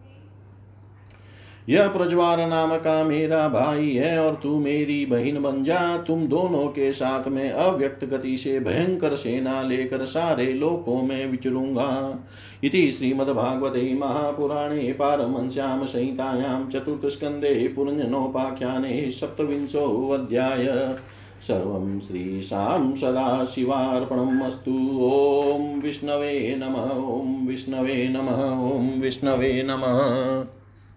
यह 1.70 1.88
प्रज्वार 1.88 2.48
नाम 2.48 2.76
का 2.76 3.04
मेरा 3.04 3.48
भाई 3.48 3.92
है 3.92 4.26
और 4.26 4.40
तू 4.44 4.60
मेरी 4.60 5.06
बहन 5.06 5.42
बन 5.42 5.64
जा। 5.64 5.98
तुम 5.98 6.28
दोनों 6.28 6.68
के 6.68 6.94
साथ 6.94 7.28
में 7.28 7.52
अव्यक्त 7.52 8.06
गति 8.06 8.38
से 8.38 8.60
भयंकर 8.60 9.16
सेना 9.16 9.62
लेकर 9.62 10.06
सारे 10.06 10.54
लोकों 10.54 11.02
में 11.02 11.32
विचरूँगा। 11.32 12.20
इति 12.64 12.92
श्रीमद्भागवते 12.92 13.94
महापुराणे 13.94 14.94
पारमश्याम 14.94 15.86
संहितायां 15.86 16.68
चतुर्थ 16.68 16.84
चतुर्थस्कन्धे 16.84 17.74
पुरञ्जनोपाख्याने 17.76 19.12
सप्तविंशोऽध्याय। 19.12 20.96
सर्वं 21.42 22.00
श्रीशां 22.00 22.96
सदाशिवार्पणम् 22.96 24.42
अस्तु। 24.42 25.00
ॐ 25.02 25.82
विष्णवे 25.82 26.56
नमः, 26.60 27.14
ॐ 27.14 27.48
विष्णवे 27.48 28.08
नमः, 28.10 28.74
ॐ 28.76 29.02
विष्णवे 29.02 29.64
नमः। 29.64 30.57